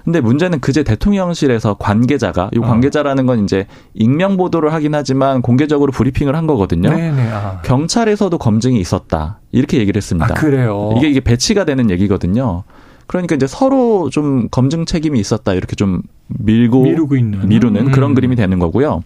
근데 0.05 0.21
문제는 0.21 0.61
그제 0.61 0.85
대통령실에서 0.85 1.75
관계자가 1.75 2.51
이 2.55 2.59
어. 2.59 2.62
관계자라는 2.62 3.27
건 3.27 3.43
이제 3.43 3.66
익명 3.95 4.37
보도를 4.37 4.73
하긴 4.73 4.95
하지만 4.95 5.43
공개적으로 5.43 5.90
브리핑을 5.90 6.37
한 6.37 6.47
거거든요. 6.47 6.90
네네. 6.90 7.31
아. 7.33 7.61
경찰에서도 7.64 8.38
검증이 8.38 8.79
있었다. 8.79 9.40
이렇게 9.51 9.79
얘기를 9.79 9.99
했습니다. 9.99 10.29
아, 10.31 10.35
그래요. 10.35 10.95
이게 10.97 11.09
이게 11.09 11.19
배치가 11.19 11.64
되는 11.64 11.90
얘기거든요. 11.90 12.62
그러니까 13.09 13.35
이제 13.35 13.49
서로 13.49 14.09
좀 14.09 14.47
검증 14.53 14.85
책임이 14.85 15.19
있었다 15.19 15.55
이렇게 15.55 15.75
좀 15.75 16.01
밀고 16.29 16.85
미루고 16.85 17.16
있는 17.16 17.49
미루는 17.49 17.88
음. 17.88 17.90
그런 17.90 18.14
그림이 18.14 18.37
되는 18.37 18.61
거고요. 18.61 19.03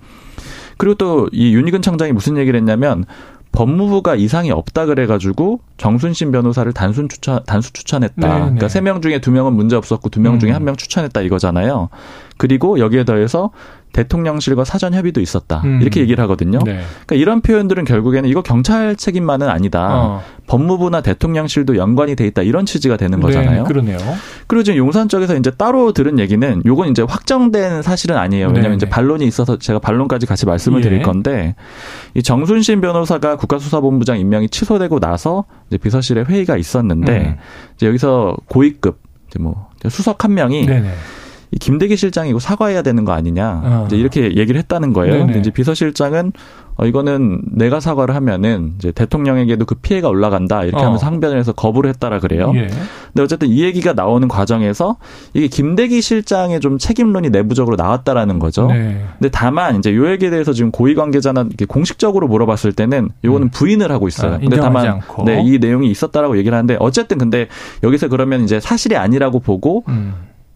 그리고 0.76 0.94
또 0.96 1.28
이 1.32 1.54
윤희근 1.54 1.80
청장이 1.80 2.12
무슨 2.12 2.36
얘기를 2.36 2.58
했냐면 2.60 3.06
법무부가 3.54 4.16
이상이 4.16 4.50
없다 4.50 4.86
그래가지고 4.86 5.60
정순신 5.76 6.32
변호사를 6.32 6.70
단순 6.72 7.08
추천 7.08 7.42
단수 7.46 7.72
추천했다. 7.72 8.14
네, 8.16 8.26
그러니까 8.28 8.66
네. 8.66 8.68
세명 8.68 9.00
중에 9.00 9.20
두 9.20 9.30
명은 9.30 9.52
문제 9.54 9.76
없었고 9.76 10.08
두 10.10 10.20
명 10.20 10.38
중에 10.40 10.50
음. 10.50 10.54
한명 10.56 10.76
추천했다 10.76 11.20
이거잖아요. 11.22 11.88
그리고 12.44 12.78
여기에 12.78 13.04
더해서 13.04 13.52
대통령실과 13.94 14.64
사전 14.64 14.92
협의도 14.92 15.22
있었다. 15.22 15.62
음. 15.64 15.80
이렇게 15.80 16.02
얘기를 16.02 16.22
하거든요. 16.24 16.58
네. 16.58 16.82
그러니까 17.06 17.14
이런 17.14 17.40
표현들은 17.40 17.86
결국에는 17.86 18.28
이거 18.28 18.42
경찰 18.42 18.96
책임만은 18.96 19.48
아니다. 19.48 19.88
어. 19.90 20.22
법무부나 20.46 21.00
대통령실도 21.00 21.78
연관이 21.78 22.14
돼 22.16 22.26
있다. 22.26 22.42
이런 22.42 22.66
취지가 22.66 22.98
되는 22.98 23.18
네, 23.18 23.22
거잖아요. 23.22 23.62
네, 23.62 23.66
그러네요. 23.66 23.96
그리고 24.46 24.62
지금 24.62 24.76
용산 24.76 25.08
쪽에서 25.08 25.36
이제 25.36 25.50
따로 25.52 25.94
들은 25.94 26.18
얘기는 26.18 26.60
요건 26.66 26.90
이제 26.90 27.00
확정된 27.00 27.80
사실은 27.80 28.18
아니에요. 28.18 28.48
왜냐하면 28.48 28.72
네, 28.72 28.76
이제 28.76 28.84
네. 28.84 28.90
반론이 28.90 29.24
있어서 29.24 29.58
제가 29.58 29.78
반론까지 29.78 30.26
같이 30.26 30.44
말씀을 30.44 30.82
드릴 30.82 30.98
예. 30.98 31.02
건데 31.02 31.54
이 32.12 32.22
정순신 32.22 32.82
변호사가 32.82 33.36
국가수사본부장 33.36 34.18
임명이 34.18 34.50
취소되고 34.50 35.00
나서 35.00 35.46
이제 35.68 35.78
비서실에 35.78 36.24
회의가 36.24 36.58
있었는데 36.58 37.18
음. 37.18 37.36
이제 37.76 37.86
여기서 37.86 38.36
고위급 38.48 39.00
이제 39.30 39.38
뭐 39.38 39.68
수석 39.88 40.24
한 40.24 40.34
명이 40.34 40.66
네네. 40.66 40.90
이 41.54 41.58
김대기 41.58 41.96
실장이고 41.96 42.40
사과해야 42.40 42.82
되는 42.82 43.04
거 43.04 43.12
아니냐 43.12 43.62
어. 43.64 43.84
이제 43.86 43.96
이렇게 43.96 44.36
얘기를 44.36 44.56
했다는 44.58 44.92
거예요. 44.92 45.14
네네. 45.14 45.26
근데 45.26 45.38
이제 45.38 45.50
비서실장은 45.50 46.32
어, 46.76 46.86
이거는 46.86 47.42
내가 47.52 47.78
사과를 47.78 48.16
하면은 48.16 48.72
이제 48.78 48.90
대통령에게도 48.90 49.64
그 49.64 49.76
피해가 49.76 50.08
올라간다 50.08 50.64
이렇게 50.64 50.82
어. 50.82 50.86
하면서 50.86 51.06
항변을 51.06 51.38
해서 51.38 51.52
거부를 51.52 51.88
했다라 51.90 52.18
그래요. 52.18 52.50
예. 52.56 52.66
근데 52.66 53.22
어쨌든 53.22 53.48
이 53.48 53.62
얘기가 53.62 53.92
나오는 53.92 54.26
과정에서 54.26 54.96
이게 55.34 55.46
김대기 55.46 56.02
실장의 56.02 56.58
좀 56.58 56.78
책임론이 56.78 57.30
내부적으로 57.30 57.76
나왔다라는 57.76 58.40
거죠. 58.40 58.66
네. 58.66 59.04
근데 59.18 59.30
다만 59.30 59.78
이제 59.78 59.94
요 59.94 60.10
얘기에 60.10 60.30
대해서 60.30 60.52
지금 60.52 60.72
고위 60.72 60.96
관계자나 60.96 61.46
공식적으로 61.68 62.26
물어봤을 62.26 62.72
때는 62.72 63.10
요거는 63.24 63.46
음. 63.46 63.50
부인을 63.50 63.92
하고 63.92 64.08
있어요. 64.08 64.34
아, 64.34 64.38
근데 64.38 64.56
다만 64.56 65.00
네, 65.24 65.42
이 65.44 65.58
내용이 65.58 65.88
있었다라고 65.88 66.36
얘기를 66.38 66.56
하는데 66.56 66.76
어쨌든 66.80 67.18
근데 67.18 67.46
여기서 67.84 68.08
그러면 68.08 68.42
이제 68.42 68.58
사실이 68.58 68.96
아니라고 68.96 69.38
보고 69.38 69.84
음. 69.86 70.14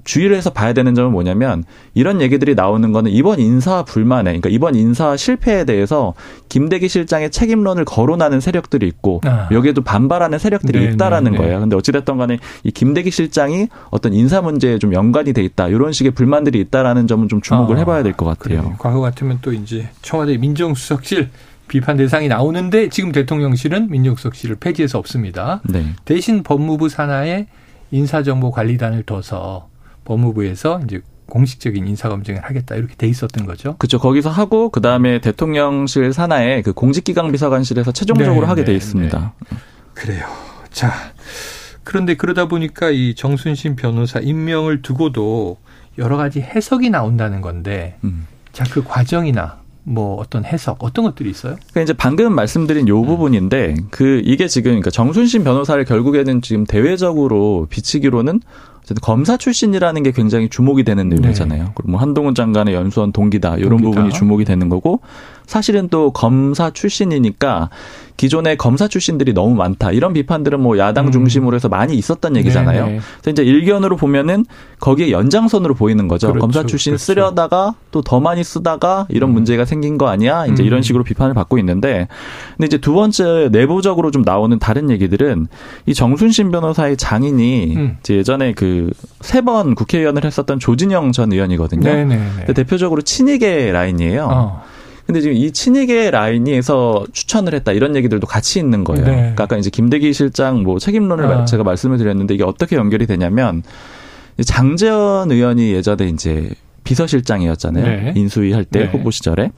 주의를 0.09 0.37
해서 0.37 0.49
봐야 0.49 0.73
되는 0.73 0.95
점은 0.95 1.13
뭐냐면 1.13 1.65
이런 1.93 2.23
얘기들이 2.23 2.55
나오는 2.55 2.93
거는 2.93 3.11
이번 3.11 3.41
인사 3.41 3.83
불만에 3.83 4.31
그러니까 4.31 4.49
이번 4.49 4.75
인사 4.75 5.19
실패에 5.19 5.67
대해서 5.67 6.15
김대기 6.49 6.89
실장의 6.89 7.31
책임론을 7.31 7.85
거론하는 7.85 8.41
세력들이 8.41 8.87
있고 8.89 9.21
아. 9.27 9.51
여기에도 9.53 9.83
반발하는 9.83 10.39
세력들이 10.39 10.79
네, 10.79 10.93
있다라는 10.93 11.33
네, 11.33 11.39
네. 11.39 11.45
거예요. 11.45 11.61
근데 11.61 11.77
어찌됐던 11.77 12.17
간에 12.17 12.39
이 12.65 12.71
김대기 12.71 13.11
실장이 13.11 13.69
어떤 13.91 14.15
인사 14.15 14.41
문제에 14.41 14.79
좀 14.79 14.95
연관이 14.95 15.35
돼 15.35 15.43
있다. 15.45 15.69
이런 15.69 15.93
식의 15.93 16.13
불만들이 16.13 16.59
있다라는 16.61 17.07
점은 17.07 17.29
좀 17.29 17.43
주목을 17.43 17.77
아. 17.77 17.81
해봐야 17.81 18.03
될 18.03 18.15
것 18.15 18.25
같아요. 18.25 18.63
그래 18.63 18.75
과거 18.79 19.01
같으면 19.01 19.41
또 19.43 19.53
이제 19.53 19.91
청와대 20.01 20.39
민정수석실 20.39 21.29
비판 21.69 21.99
대상이 21.99 22.29
나오는데 22.29 22.89
지금 22.89 23.13
대통령실은 23.13 23.91
민정수석실을 23.91 24.57
폐지해서 24.57 24.99
없습니다. 24.99 25.61
네. 25.65 25.85
대신 26.07 26.43
법무부 26.43 26.89
산하에 26.89 27.47
인사정보관리단을 27.91 29.03
둬서 29.03 29.69
법무부에서 30.09 30.81
이제 30.85 31.01
공식적인 31.27 31.87
인사검증을 31.87 32.43
하겠다 32.43 32.75
이렇게 32.75 32.95
돼 32.97 33.07
있었던 33.07 33.47
거죠. 33.47 33.77
그렇죠. 33.77 33.99
거기서 33.99 34.31
하고 34.31 34.71
그 34.71 34.81
다음에 34.81 35.21
대통령실 35.21 36.13
산하에 36.13 36.63
그 36.63 36.73
공직기강 36.73 37.31
비서관실에서 37.31 37.93
최종적으로 37.93 38.41
네, 38.41 38.47
하게 38.47 38.65
돼 38.65 38.73
네, 38.73 38.77
있습니다. 38.77 39.35
네. 39.51 39.57
그래요. 39.95 40.27
자 40.71 40.93
그런데 41.85 42.17
그러다 42.17 42.49
보니까 42.49 42.91
이 42.91 43.15
정순신 43.15 43.77
변호사 43.77 44.21
임명을 44.21 44.83
두고도 44.83 45.59
여러 45.97 46.17
가지 46.17 46.41
해석이 46.41 46.91
나온다는 46.91 47.41
건데, 47.41 47.97
음. 48.05 48.27
자그 48.53 48.85
과정이나 48.85 49.59
뭐 49.85 50.17
어떤 50.17 50.45
해석 50.45 50.85
어떤 50.85 51.07
것들이 51.07 51.31
있어요? 51.31 51.57
그러니까 51.57 51.81
이제 51.81 51.93
방금 51.95 52.35
말씀드린 52.35 52.89
요 52.89 53.01
음. 53.01 53.07
부분인데 53.07 53.77
그 53.91 54.21
이게 54.25 54.49
지금 54.49 54.73
그러니까 54.73 54.91
정순신 54.91 55.45
변호사를 55.45 55.83
결국에는 55.87 56.43
지금 56.43 56.65
대외적으로 56.65 57.67
비치기로는 57.71 58.41
검사 59.01 59.37
출신이라는 59.37 60.03
게 60.03 60.13
굉장히 60.13 60.49
주목이 60.49 60.85
되는 60.85 61.09
내용이잖아요. 61.09 61.65
네. 61.65 61.71
그리고 61.75 61.93
뭐 61.93 62.01
한동훈 62.01 62.35
장관의 62.35 62.75
연수원 62.75 63.13
동기다 63.13 63.57
이런 63.57 63.71
동기다. 63.71 63.91
부분이 63.91 64.13
주목이 64.13 64.45
되는 64.45 64.69
거고 64.69 65.01
사실은 65.49 65.89
또 65.89 66.13
검사 66.13 66.71
출신이니까 66.71 67.71
기존에 68.19 68.57
검사 68.57 68.89
출신들이 68.89 69.33
너무 69.33 69.55
많다 69.55 69.93
이런 69.93 70.13
비판들은 70.13 70.61
뭐 70.61 70.77
야당 70.77 71.07
음. 71.07 71.13
중심으로 71.13 71.55
해서 71.55 71.69
많이 71.69 71.95
있었던 71.95 72.37
얘기잖아요. 72.37 72.87
네네. 72.87 73.01
그래서 73.23 73.31
이제 73.31 73.45
일견으로 73.45 73.97
보면은 73.97 74.45
거기에 74.81 75.11
연장선으로 75.13 75.75
보이는 75.75 76.07
거죠. 76.09 76.27
그렇죠. 76.29 76.41
검사 76.41 76.65
출신 76.65 76.93
그렇죠. 76.93 77.05
쓰려다가 77.05 77.75
또 77.93 78.03
더 78.03 78.21
많이 78.21 78.43
쓰다가 78.45 79.07
이런 79.09 79.31
음. 79.31 79.35
문제가 79.35 79.65
생긴 79.65 79.99
거 79.99 80.09
아니야? 80.09 80.47
이제 80.47 80.63
음. 80.63 80.67
이런 80.67 80.83
식으로 80.83 81.05
비판을 81.05 81.33
받고 81.35 81.59
있는데 81.59 82.09
근데 82.57 82.67
이제 82.67 82.79
두 82.79 82.93
번째 82.93 83.49
내부적으로 83.53 84.11
좀 84.11 84.23
나오는 84.23 84.59
다른 84.59 84.91
얘기들은 84.91 85.47
이 85.87 85.95
정순신 85.95 86.51
변호사의 86.51 86.97
장인이 86.97 87.75
음. 87.77 87.97
이제 88.01 88.17
예전에 88.17 88.53
그 88.53 88.91
세 89.23 89.41
번 89.43 89.75
국회의원을 89.75 90.25
했었던 90.25 90.59
조진영 90.59 91.13
전 91.13 91.33
의원이거든요. 91.33 91.83
네네 91.83 92.47
대표적으로 92.55 93.01
친이계 93.03 93.71
라인이에요. 93.73 94.29
어. 94.31 94.63
근데 95.09 95.23
지금 95.23 95.39
이 95.39 95.51
친이계 95.51 96.11
라인에서 96.11 97.07
추천을 97.15 97.55
했다 97.55 97.73
이런 97.73 97.97
얘기들도 97.97 98.27
같이 98.27 98.59
있는 98.59 98.85
거예요. 98.85 99.07
네. 99.07 99.13
그러니까 99.13 99.45
아까 99.45 99.57
이제 99.57 99.71
김대기 99.71 100.13
실장 100.13 100.63
뭐 100.63 100.79
책임론을 100.79 101.25
아. 101.25 101.45
제가 101.47 101.65
말씀을 101.65 101.97
드렸는데 101.97 102.35
이게 102.35 102.45
어떻게 102.45 102.77
연결이 102.77 103.07
되냐면 103.07 103.63
장재현 104.45 105.33
의원이 105.33 105.73
예전에 105.73 106.09
이제 106.09 106.51
비서실장이었잖아요. 106.85 107.85
네. 107.87 108.13
인수위 108.17 108.53
할때 108.53 108.81
네. 108.81 108.85
후보 108.85 109.11
시절에 109.11 109.51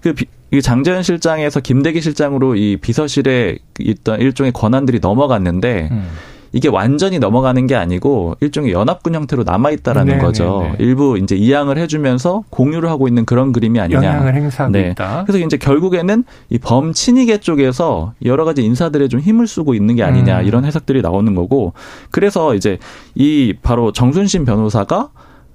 그 0.00 0.14
비, 0.14 0.24
이 0.50 0.62
장재현 0.62 1.02
실장에서 1.02 1.60
김대기 1.60 2.00
실장으로 2.00 2.56
이 2.56 2.78
비서실에 2.78 3.58
있던 3.78 4.22
일종의 4.22 4.52
권한들이 4.52 5.00
넘어갔는데 5.02 5.88
음. 5.90 6.06
이게 6.52 6.68
완전히 6.68 7.18
넘어가는 7.18 7.66
게 7.66 7.74
아니고 7.74 8.36
일종의 8.40 8.72
연합군 8.72 9.14
형태로 9.14 9.44
남아 9.44 9.70
있다라는 9.70 10.06
네네네. 10.06 10.24
거죠. 10.24 10.60
네, 10.62 10.70
네. 10.70 10.76
일부 10.80 11.18
이제 11.18 11.36
이양을 11.36 11.78
해주면서 11.78 12.44
공유를 12.50 12.88
하고 12.88 13.08
있는 13.08 13.24
그런 13.24 13.52
그림이 13.52 13.80
아니냐. 13.80 13.96
영향을 13.98 14.34
행사하고 14.34 14.72
네. 14.72 14.90
있다. 14.90 15.24
그래서 15.26 15.44
이제 15.44 15.56
결국에는 15.56 16.24
이 16.50 16.58
범친이계 16.58 17.38
쪽에서 17.38 18.14
여러 18.24 18.44
가지 18.44 18.62
인사들에 18.62 19.08
좀 19.08 19.20
힘을 19.20 19.46
쓰고 19.46 19.74
있는 19.74 19.96
게 19.96 20.02
아니냐 20.02 20.40
음. 20.40 20.46
이런 20.46 20.64
해석들이 20.64 21.02
나오는 21.02 21.34
거고 21.34 21.72
그래서 22.10 22.54
이제 22.54 22.78
이 23.14 23.54
바로 23.62 23.92
정순신 23.92 24.44
변호사가 24.44 25.10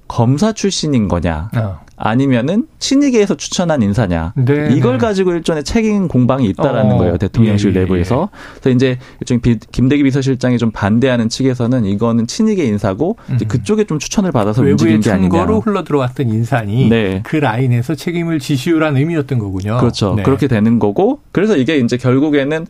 검사 0.08 0.52
출신인 0.52 1.08
거냐 1.08 1.50
어. 1.56 1.80
아니면은 2.04 2.68
친이계에서 2.80 3.36
추천한 3.36 3.82
인사냐 3.84 4.34
네, 4.36 4.70
이걸 4.74 4.94
네. 4.94 4.98
가지고 4.98 5.34
일종의 5.34 5.64
책임 5.64 6.08
공방이 6.08 6.48
있다라는 6.50 6.94
어. 6.94 6.98
거예요 6.98 7.18
대통령실 7.18 7.76
예, 7.76 7.76
예, 7.76 7.80
내부에서 7.82 8.30
예. 8.32 8.60
그래서 8.62 8.76
이제 8.76 8.98
일종의 9.22 9.60
김대기 9.72 10.04
비서실장이 10.04 10.58
좀 10.58 10.72
반대하는 10.72 11.30
측에서는 11.30 11.86
이거는 11.86 12.26
친이계 12.26 12.66
인사고 12.66 13.18
음. 13.30 13.38
그쪽에 13.48 13.84
좀 13.84 14.00
추천을 14.00 14.32
받아서 14.32 14.64
움직인 14.64 15.00
게 15.00 15.12
아니냐 15.12 15.40
외부의 15.40 15.62
흘러 15.62 15.84
들어왔던 15.84 16.30
인사니 16.30 16.90
네. 16.90 17.22
그 17.24 17.36
라인에서 17.36 17.96
책임을 17.96 18.40
지시우라는 18.40 19.00
의미였던 19.00 19.40
거군요. 19.40 19.78
그렇죠. 19.80 20.16
네. 20.16 20.24
그렇게 20.24 20.48
되는 20.48 20.80
거고 20.80 21.20
그래서 21.32 21.56
이게 21.56 21.78
이제 21.78 21.98
결국에는 21.98 22.66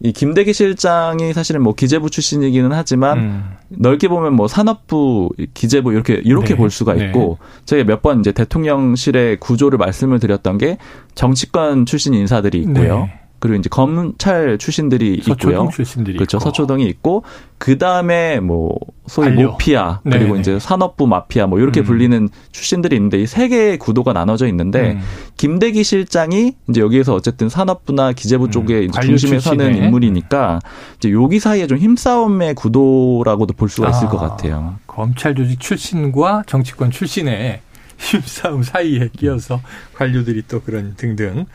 이 0.00 0.12
김대기 0.12 0.52
실장이 0.52 1.32
사실은 1.32 1.62
뭐 1.62 1.74
기재부 1.74 2.10
출신이기는 2.10 2.72
하지만 2.72 3.18
음. 3.18 3.44
넓게 3.68 4.08
보면 4.08 4.34
뭐 4.34 4.48
산업부 4.48 5.30
기재부 5.54 5.92
이렇게 5.92 6.20
이렇게 6.24 6.48
네. 6.48 6.56
볼 6.56 6.70
수가 6.70 6.94
네. 6.94 7.06
있고 7.06 7.38
네. 7.40 7.64
저희가 7.64 7.86
몇 7.86 8.02
번 8.02 8.20
이제 8.20 8.32
대통령실의 8.32 9.38
구조를 9.40 9.78
말씀을 9.78 10.18
드렸던 10.18 10.58
게 10.58 10.78
정치권 11.14 11.86
출신 11.86 12.12
인사들이 12.12 12.58
있고요. 12.58 12.98
네. 13.06 13.20
그리고 13.38 13.56
이제 13.58 13.68
검찰 13.70 14.58
출신들이 14.58 15.14
있고요. 15.26 15.68
출신들이 15.72 16.16
그렇죠. 16.16 16.36
있고. 16.38 16.44
서초동이 16.44 16.84
있고 16.86 17.24
그 17.58 17.78
다음에 17.78 18.40
뭐 18.40 18.74
소위 19.06 19.28
관료. 19.34 19.50
모피아 19.52 20.00
그리고 20.02 20.28
네네. 20.28 20.40
이제 20.40 20.58
산업부 20.58 21.06
마피아 21.06 21.46
뭐 21.46 21.58
이렇게 21.60 21.80
음. 21.80 21.84
불리는 21.84 22.28
출신들이 22.52 22.96
있는데 22.96 23.20
이 23.20 23.26
세 23.26 23.48
개의 23.48 23.78
구도가 23.78 24.12
나눠져 24.12 24.46
있는데 24.48 24.92
음. 24.92 25.00
김대기 25.36 25.84
실장이 25.84 26.52
이제 26.68 26.80
여기에서 26.80 27.14
어쨌든 27.14 27.48
산업부나 27.48 28.12
기재부 28.12 28.44
음. 28.46 28.50
쪽에 28.50 28.82
이제 28.84 29.00
중심에 29.00 29.40
서는 29.40 29.76
인물이니까 29.76 30.60
이제 30.98 31.10
여기 31.12 31.38
사이에 31.40 31.66
좀 31.66 31.78
힘싸움의 31.78 32.54
구도라고도 32.54 33.54
볼 33.54 33.68
수가 33.68 33.90
있을 33.90 34.06
아, 34.06 34.10
것 34.10 34.18
같아요. 34.18 34.76
검찰 34.86 35.34
조직 35.34 35.60
출신과 35.60 36.44
정치권 36.46 36.90
출신의 36.90 37.60
힘싸움 37.98 38.62
사이에 38.62 39.08
끼어서 39.16 39.60
관료들이 39.94 40.42
또 40.48 40.60
그런 40.62 40.94
등등. 40.96 41.46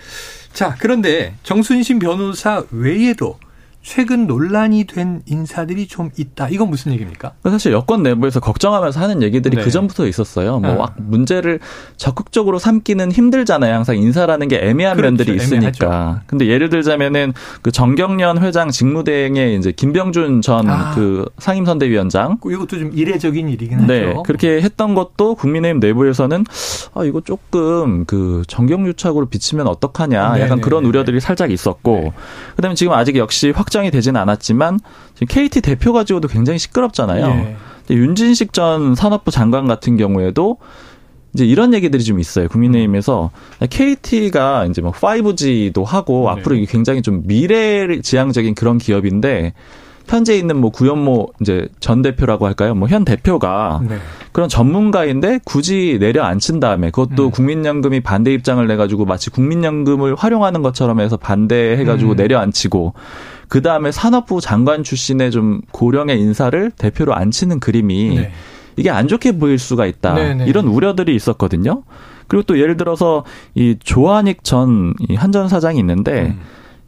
자, 0.53 0.75
그런데 0.79 1.33
정순신 1.43 1.99
변호사 1.99 2.63
외에도 2.71 3.37
최근 3.89 4.27
논란이 4.27 4.83
된 4.83 5.23
인사들이 5.25 5.87
좀 5.87 6.11
있다. 6.15 6.47
이건 6.49 6.69
무슨 6.69 6.91
얘기입니까? 6.91 7.31
사실 7.43 7.71
여권 7.71 8.03
내부에서 8.03 8.39
걱정하면서 8.39 8.99
하는 8.99 9.23
얘기들이 9.23 9.57
네. 9.57 9.63
그 9.63 9.71
전부터 9.71 10.05
있었어요. 10.05 10.59
뭐 10.59 10.85
아. 10.85 10.93
문제를 10.97 11.59
적극적으로 11.97 12.59
삼기는 12.59 13.11
힘들잖아요. 13.11 13.73
항상 13.73 13.97
인사라는 13.97 14.47
게 14.47 14.59
애매한 14.61 14.95
그렇죠. 14.95 15.09
면들이 15.09 15.35
있으니까. 15.37 15.87
애매하죠. 15.87 16.21
근데 16.27 16.45
예를 16.45 16.69
들자면은 16.69 17.33
그 17.63 17.71
정경련 17.71 18.43
회장 18.43 18.69
직무대행의 18.69 19.57
이제 19.57 19.71
김병준 19.71 20.43
전그 20.43 20.71
아. 20.71 20.91
그 20.93 21.25
상임선대위원장. 21.39 22.37
이것도 22.45 22.67
좀 22.67 22.91
이례적인 22.93 23.49
일이긴 23.49 23.87
네. 23.87 24.05
하죠. 24.05 24.21
그렇게 24.21 24.61
했던 24.61 24.93
것도 24.93 25.33
국민의힘 25.33 25.79
내부에서는 25.79 26.45
아 26.93 27.03
이거 27.05 27.21
조금 27.21 28.05
그 28.05 28.43
정경유착으로 28.47 29.29
비치면 29.29 29.65
어떡하냐. 29.65 30.19
약간 30.19 30.39
네네네. 30.41 30.61
그런 30.61 30.85
우려들이 30.85 31.19
살짝 31.19 31.49
있었고. 31.49 31.95
네. 31.95 32.13
그다음에 32.55 32.75
지금 32.75 32.93
아직 32.93 33.15
역시 33.15 33.49
확 33.49 33.71
확정이 33.79 33.91
되지는 33.91 34.19
않았지만 34.21 34.79
지금 35.15 35.27
KT 35.27 35.61
대표 35.61 35.93
가지고도 35.93 36.27
굉장히 36.27 36.59
시끄럽잖아요. 36.59 37.25
예. 37.89 37.93
윤진식 37.93 38.53
전 38.53 38.93
산업부 38.93 39.31
장관 39.31 39.67
같은 39.67 39.97
경우에도 39.97 40.57
이제 41.33 41.45
이런 41.45 41.73
얘기들이 41.73 42.03
좀 42.03 42.19
있어요. 42.19 42.47
국민의힘에서 42.49 43.31
KT가 43.69 44.65
이제 44.65 44.81
뭐 44.81 44.91
5G도 44.91 45.85
하고 45.85 46.25
네. 46.33 46.39
앞으로 46.41 46.55
이게 46.55 46.65
굉장히 46.65 47.01
좀 47.01 47.23
미래 47.25 48.01
지향적인 48.01 48.55
그런 48.55 48.77
기업인데 48.77 49.53
현재 50.07 50.35
있는 50.35 50.57
뭐 50.57 50.71
구현모 50.71 51.33
이제 51.39 51.67
전 51.79 52.01
대표라고 52.01 52.47
할까요? 52.47 52.73
뭐 52.73 52.89
현 52.89 53.05
대표가 53.05 53.81
네. 53.87 53.97
그런 54.31 54.49
전문가인데 54.49 55.39
굳이 55.45 55.97
내려앉힌 55.99 56.59
다음에 56.59 56.89
그것도 56.89 57.25
음. 57.25 57.31
국민연금이 57.31 57.99
반대 57.99 58.33
입장을 58.33 58.65
내 58.67 58.75
가지고 58.75 59.05
마치 59.05 59.29
국민연금을 59.29 60.15
활용하는 60.15 60.63
것처럼 60.63 60.99
해서 60.99 61.17
반대해 61.17 61.83
가지고 61.85 62.11
음. 62.11 62.15
내려앉히고 62.15 62.93
그 63.49 63.61
다음에 63.61 63.91
산업부 63.91 64.39
장관 64.41 64.83
출신의 64.83 65.31
좀 65.31 65.61
고령의 65.71 66.19
인사를 66.19 66.71
대표로 66.71 67.13
앉히는 67.15 67.59
그림이 67.59 68.15
네. 68.15 68.31
이게 68.77 68.89
안 68.89 69.07
좋게 69.07 69.33
보일 69.33 69.57
수가 69.59 69.85
있다. 69.85 70.13
네네. 70.13 70.33
네. 70.35 70.45
이런 70.49 70.67
우려들이 70.67 71.13
있었거든요. 71.15 71.83
그리고 72.27 72.43
또 72.43 72.59
예를 72.59 72.77
들어서 72.77 73.25
이 73.55 73.75
조한익 73.83 74.43
전 74.43 74.93
한전 75.15 75.49
사장이 75.49 75.79
있는데 75.79 76.27
음. 76.27 76.39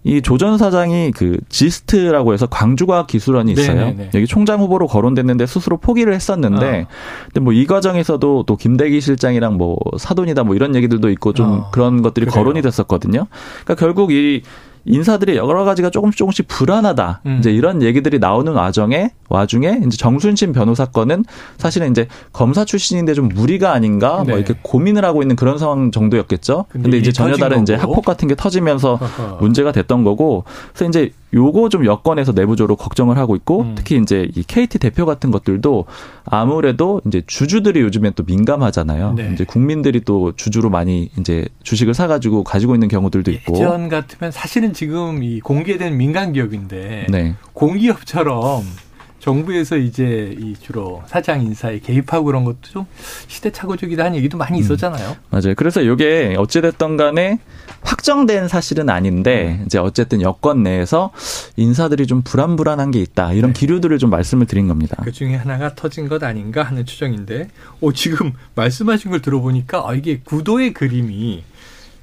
이조 0.04 0.40
전 0.40 0.58
사장이 0.58 1.12
그 1.12 1.38
지스트라고 1.50 2.34
해서 2.34 2.48
광주과학기술원이 2.48 3.52
있어요. 3.52 3.76
네네네. 3.76 3.92
네, 3.92 4.04
네. 4.06 4.10
여기 4.16 4.26
총장 4.26 4.60
후보로 4.60 4.88
거론됐는데 4.88 5.46
스스로 5.46 5.78
포기를 5.78 6.14
했었는데, 6.14 6.82
어. 6.82 6.88
근데 7.26 7.40
뭐 7.40 7.54
이 7.54 7.68
과정에서도 7.68 8.44
또 8.48 8.56
김대기 8.56 9.00
실장이랑 9.00 9.58
뭐 9.58 9.78
사돈이다 10.00 10.44
뭐 10.44 10.56
이런 10.56 10.74
얘기들도 10.76 11.10
있고 11.12 11.34
좀 11.34 11.52
어. 11.52 11.70
그런 11.72 12.02
것들이 12.02 12.26
그래요. 12.26 12.34
거론이 12.34 12.64
됐었거든요. 12.64 13.28
그러니까 13.64 13.76
결국 13.76 14.12
이 14.12 14.42
인사들이 14.86 15.38
여러 15.38 15.64
가지가 15.64 15.90
조금씩 15.90 16.18
조금씩 16.18 16.48
불안하다. 16.48 17.22
음. 17.26 17.38
이제 17.40 17.52
이런 17.52 17.82
얘기들이 17.82 18.20
나오는 18.20 18.52
와중에 18.52 19.12
와중에 19.30 19.82
이제 19.86 19.98
정순신 19.98 20.54
변호사 20.54 20.86
건은 20.86 21.24
사실은 21.58 21.92
이제 21.92 22.08
검사 22.34 22.66
출신인데 22.66 23.14
좀 23.14 23.30
무리가 23.30 23.74
아닌가 23.74 24.16
뭐 24.16 24.24
네. 24.24 24.32
뭐 24.32 24.38
이렇게 24.40 24.56
고민을 24.62 25.06
하고 25.06 25.22
있는 25.22 25.36
그런 25.36 25.58
상황 25.58 25.92
정도였겠죠. 25.92 26.66
근데, 26.70 26.84
근데 26.84 26.98
이제 26.98 27.12
전혀 27.12 27.36
다른 27.36 27.58
거고. 27.58 27.64
이제 27.64 27.76
학폭 27.76 28.06
같은 28.06 28.28
게 28.28 28.36
터지면서 28.36 29.00
문제가 29.40 29.72
됐던 29.72 30.04
거고 30.04 30.44
그래서 30.74 30.90
이제 30.90 31.12
요거 31.34 31.70
좀 31.70 31.86
여건에서 31.86 32.32
내부적으로 32.34 32.76
걱정을 32.76 33.18
하고 33.18 33.36
있고 33.36 33.62
음. 33.62 33.76
특히 33.76 33.98
이제 33.98 34.30
이 34.36 34.44
KT 34.44 34.80
대표 34.80 35.06
같은 35.06 35.32
것들도 35.32 35.86
아무래도 36.26 37.02
이제 37.06 37.22
주주들이 37.26 37.80
요즘에 37.82 38.12
또 38.12 38.24
민감하잖아요. 38.24 39.14
네. 39.14 39.32
이제 39.34 39.44
국민들이 39.44 40.02
또 40.02 40.34
주주로 40.36 40.70
많이 40.70 41.10
이제 41.20 41.48
주식을 41.64 41.94
사가지고 41.94 42.44
가지고 42.44 42.76
있는 42.76 42.88
경우들도 42.88 43.32
있고. 43.32 43.56
예전 43.56 43.90
같으면 43.90 44.32
사실은 44.32 44.74
지금 44.74 45.24
이 45.24 45.40
공개된 45.40 45.98
민간 45.98 46.34
기업인데 46.34 47.08
네. 47.10 47.36
공기업처럼 47.54 48.64
정부에서 49.22 49.78
이제 49.78 50.36
이 50.40 50.56
주로 50.60 51.04
사장 51.06 51.42
인사에 51.42 51.80
개입하고 51.80 52.26
그런 52.26 52.44
것도 52.44 52.58
좀 52.64 52.86
시대착오적이다 53.28 54.06
는 54.06 54.16
얘기도 54.16 54.38
많이 54.38 54.58
음. 54.58 54.64
있었잖아요. 54.64 55.12
음, 55.12 55.16
맞아요. 55.30 55.54
그래서 55.56 55.82
이게 55.82 56.36
어찌됐던 56.38 56.98
간에 56.98 57.40
확정된 57.84 58.48
사실은 58.48 58.90
아닌데 58.90 59.60
음. 59.60 59.66
이제 59.68 59.78
어쨌든 59.78 60.22
여권 60.22 60.64
내에서 60.64 61.12
인사들이 61.56 62.08
좀 62.08 62.24
불안불안한 62.24 62.90
게 62.90 63.00
있다. 63.00 63.34
이런 63.34 63.54
네. 63.54 63.60
기류들을 63.60 63.96
좀 64.00 64.10
말씀을 64.10 64.48
드린 64.48 64.68
겁니다. 64.68 64.98
그 65.04 65.12
중에 65.12 65.36
하나가 65.36 65.76
터진 65.76 66.10
것 66.10 66.24
아닌가 66.24 66.64
하는 66.64 66.86
추정인데 66.86 67.50
오, 67.80 67.94
지금 67.94 68.34
말씀하신 68.56 69.12
걸 69.12 69.22
들어보니까 69.22 69.88
아, 69.88 69.94
이게 69.94 70.20
구도의 70.24 70.74
그림이 70.74 71.44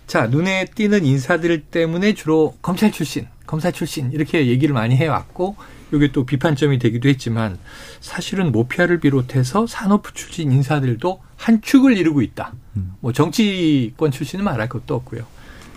자, 0.07 0.27
눈에 0.29 0.67
띄는 0.75 1.05
인사들 1.05 1.63
때문에 1.63 2.15
주로 2.15 2.55
검찰 2.63 2.93
출신, 2.93 3.27
검사 3.45 3.73
출신 3.73 4.13
이렇게 4.13 4.47
얘기를 4.47 4.73
많이 4.73 4.97
해왔고 4.97 5.57
이게 5.92 6.12
또 6.12 6.24
비판점이 6.27 6.79
되기도 6.79 7.09
했지만 7.09 7.59
사실은 8.01 8.53
모피아를 8.53 9.01
비롯해서 9.01 9.66
산업부 9.66 10.12
출신 10.14 10.53
인사들도 10.53 11.20
한 11.37 11.62
축을 11.62 11.96
이루고 11.96 12.22
있다. 12.22 12.53
음. 12.77 12.92
뭐 13.01 13.12
정치권 13.12 14.11
출신은 14.11 14.44
말할 14.44 14.68
것도 14.68 14.94
없고요. 14.94 15.22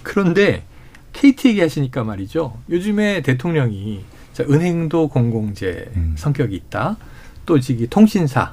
그런데 0.03 0.63
KT 1.13 1.49
얘기하시니까 1.49 2.03
말이죠. 2.03 2.57
요즘에 2.69 3.21
대통령이 3.21 4.03
자, 4.33 4.43
은행도 4.49 5.09
공공재 5.09 5.89
음. 5.95 6.15
성격이 6.17 6.55
있다. 6.55 6.97
또 7.45 7.59
지기 7.59 7.87
통신사 7.87 8.51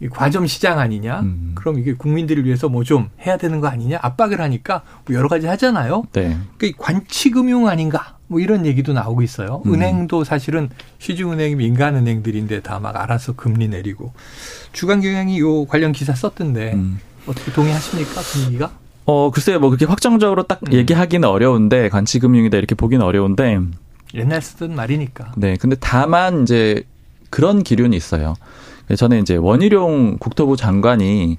이 0.00 0.08
과점 0.08 0.46
시장 0.46 0.78
아니냐? 0.78 1.20
음. 1.20 1.52
그럼 1.54 1.78
이게 1.78 1.94
국민들을 1.94 2.44
위해서 2.44 2.68
뭐 2.68 2.84
좀 2.84 3.08
해야 3.24 3.38
되는 3.38 3.60
거 3.60 3.68
아니냐? 3.68 3.98
압박을 4.02 4.40
하니까 4.42 4.82
뭐 5.06 5.16
여러 5.16 5.26
가지 5.28 5.46
하잖아요. 5.46 6.04
네. 6.12 6.36
그러니까 6.58 6.84
관치금융 6.84 7.66
아닌가? 7.68 8.15
뭐 8.28 8.40
이런 8.40 8.66
얘기도 8.66 8.92
나오고 8.92 9.22
있어요. 9.22 9.62
음. 9.66 9.74
은행도 9.74 10.24
사실은 10.24 10.68
시중은행이 10.98 11.54
민간은행들인데 11.56 12.60
다 12.62 12.78
막 12.80 12.96
알아서 12.96 13.32
금리 13.34 13.68
내리고 13.68 14.12
주간 14.72 15.00
경향이 15.00 15.38
요 15.40 15.64
관련 15.66 15.92
기사 15.92 16.14
썼던데 16.14 16.72
음. 16.74 16.98
어떻게 17.26 17.52
동의하십니까 17.52 18.20
분위기가? 18.20 18.70
어 19.04 19.30
글쎄요 19.30 19.60
뭐 19.60 19.70
그렇게 19.70 19.84
확정적으로 19.86 20.42
딱 20.42 20.60
음. 20.66 20.72
얘기하기는 20.72 21.26
어려운데 21.28 21.88
관치금융이다 21.88 22.58
이렇게 22.58 22.74
보기는 22.74 23.04
어려운데 23.04 23.58
옛날 24.14 24.42
쓰던 24.42 24.74
말이니까. 24.74 25.32
네, 25.36 25.56
근데 25.56 25.76
다만 25.78 26.42
이제 26.42 26.82
그런 27.30 27.62
기류는 27.62 27.92
있어요. 27.92 28.34
저는 28.96 29.20
이제 29.20 29.36
원희룡 29.36 30.18
국토부 30.18 30.56
장관이 30.56 31.38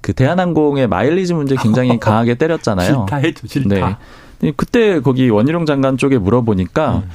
그 0.00 0.12
대한항공의 0.12 0.88
마일리지 0.88 1.32
문제 1.34 1.54
굉장히 1.56 1.98
강하게 2.00 2.34
때렸잖아요. 2.34 3.06
했죠, 3.12 3.46
싫다. 3.46 3.68
네. 3.74 3.96
그때 4.56 5.00
거기 5.00 5.28
원희룡 5.30 5.66
장관 5.66 5.96
쪽에 5.96 6.18
물어보니까 6.18 7.02
음. 7.04 7.10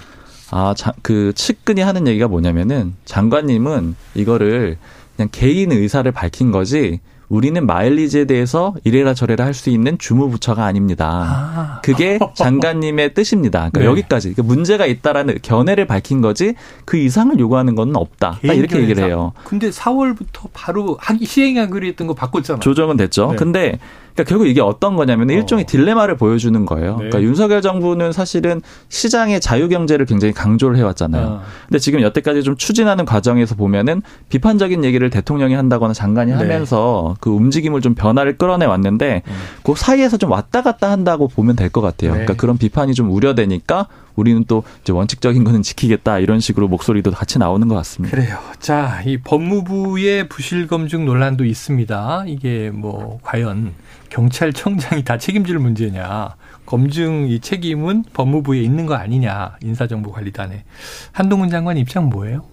아, 0.51 0.73
자, 0.77 0.93
그 1.01 1.33
측근이 1.35 1.81
하는 1.81 2.07
얘기가 2.07 2.27
뭐냐면은 2.29 2.93
장관님은 3.05 3.95
이거를 4.15 4.77
그냥 5.15 5.27
개인 5.31 5.71
의사를 5.73 6.09
밝힌 6.11 6.51
거지 6.51 7.01
우리는 7.27 7.65
마일리지에 7.65 8.23
대해서 8.23 8.73
이래라 8.85 9.13
저래라 9.13 9.43
할 9.43 9.53
수 9.53 9.69
있는 9.69 9.97
주무부처가 9.97 10.63
아닙니다. 10.63 11.25
아. 11.27 11.81
그게 11.83 12.17
장관님의 12.35 13.13
뜻입니다. 13.13 13.69
그러니까 13.73 13.79
네. 13.79 13.85
여기까지 13.87 14.33
그러니까 14.33 14.53
문제가 14.55 14.85
있다라는 14.85 15.39
견해를 15.41 15.85
밝힌 15.87 16.21
거지 16.21 16.53
그 16.85 16.95
이상을 16.95 17.37
요구하는 17.37 17.75
건 17.75 17.93
없다. 17.97 18.39
이렇게 18.43 18.79
얘기를 18.79 19.03
해요. 19.03 19.33
근데 19.43 19.69
4월부터 19.69 20.47
바로 20.53 20.95
하기 21.01 21.25
시행하기로 21.25 21.85
했던 21.87 22.07
거 22.07 22.13
바꿨잖아요. 22.13 22.61
조정은 22.61 22.95
됐죠. 22.95 23.31
네. 23.31 23.35
근데 23.35 23.79
그러니까 24.17 24.23
결국 24.29 24.47
이게 24.47 24.61
어떤 24.61 24.95
거냐면 24.95 25.29
어. 25.29 25.33
일종의 25.33 25.65
딜레마를 25.65 26.17
보여주는 26.17 26.65
거예요. 26.65 26.91
네. 26.93 27.09
그러니까 27.09 27.21
윤석열 27.21 27.61
정부는 27.61 28.11
사실은 28.11 28.61
시장의 28.89 29.39
자유 29.39 29.69
경제를 29.69 30.07
굉장히 30.07 30.33
강조를 30.33 30.75
해왔잖아요. 30.77 31.27
아. 31.27 31.41
근데 31.67 31.77
지금 31.77 32.01
여태까지 32.01 32.41
좀 32.41 32.57
추진하는 32.57 33.05
과정에서 33.05 33.53
보면은 33.53 34.01
비판적인 34.29 34.83
얘기를 34.83 35.11
대통령이 35.11 35.53
한다거나 35.53 35.93
장관이 35.93 36.31
네. 36.31 36.37
하면서 36.37 37.15
그 37.19 37.29
움직임을 37.29 37.81
좀 37.81 37.93
변화를 37.93 38.37
끌어내 38.37 38.65
왔는데 38.65 39.21
음. 39.27 39.33
그 39.63 39.75
사이에서 39.75 40.17
좀 40.17 40.31
왔다 40.31 40.63
갔다 40.63 40.89
한다고 40.89 41.27
보면 41.27 41.55
될 41.55 41.67
것 41.67 41.81
같아요. 41.81 42.11
네. 42.11 42.19
그러니까 42.19 42.33
그런 42.41 42.57
비판이 42.57 42.93
좀 42.93 43.11
우려되니까 43.11 43.87
우리는 44.17 44.43
또 44.47 44.63
이제 44.81 44.91
원칙적인 44.91 45.45
거는 45.45 45.61
지키겠다 45.61 46.19
이런 46.19 46.41
식으로 46.41 46.67
목소리도 46.67 47.11
같이 47.11 47.39
나오는 47.39 47.65
것 47.67 47.75
같습니다. 47.75 48.13
그래요. 48.13 48.39
자, 48.59 49.01
이 49.05 49.17
법무부의 49.17 50.27
부실 50.27 50.67
검증 50.67 51.05
논란도 51.05 51.45
있습니다. 51.45 52.25
이게 52.27 52.69
뭐 52.73 53.19
과연 53.21 53.73
경찰청장이 54.09 55.03
다 55.05 55.17
책임질 55.17 55.59
문제냐? 55.59 56.35
검증 56.65 57.27
이 57.27 57.39
책임은 57.39 58.05
법무부에 58.13 58.59
있는 58.59 58.85
거 58.87 58.95
아니냐? 58.95 59.55
인사정보관리단에 59.63 60.63
한동훈 61.11 61.49
장관 61.49 61.77
입장 61.77 62.09
뭐예요? 62.09 62.43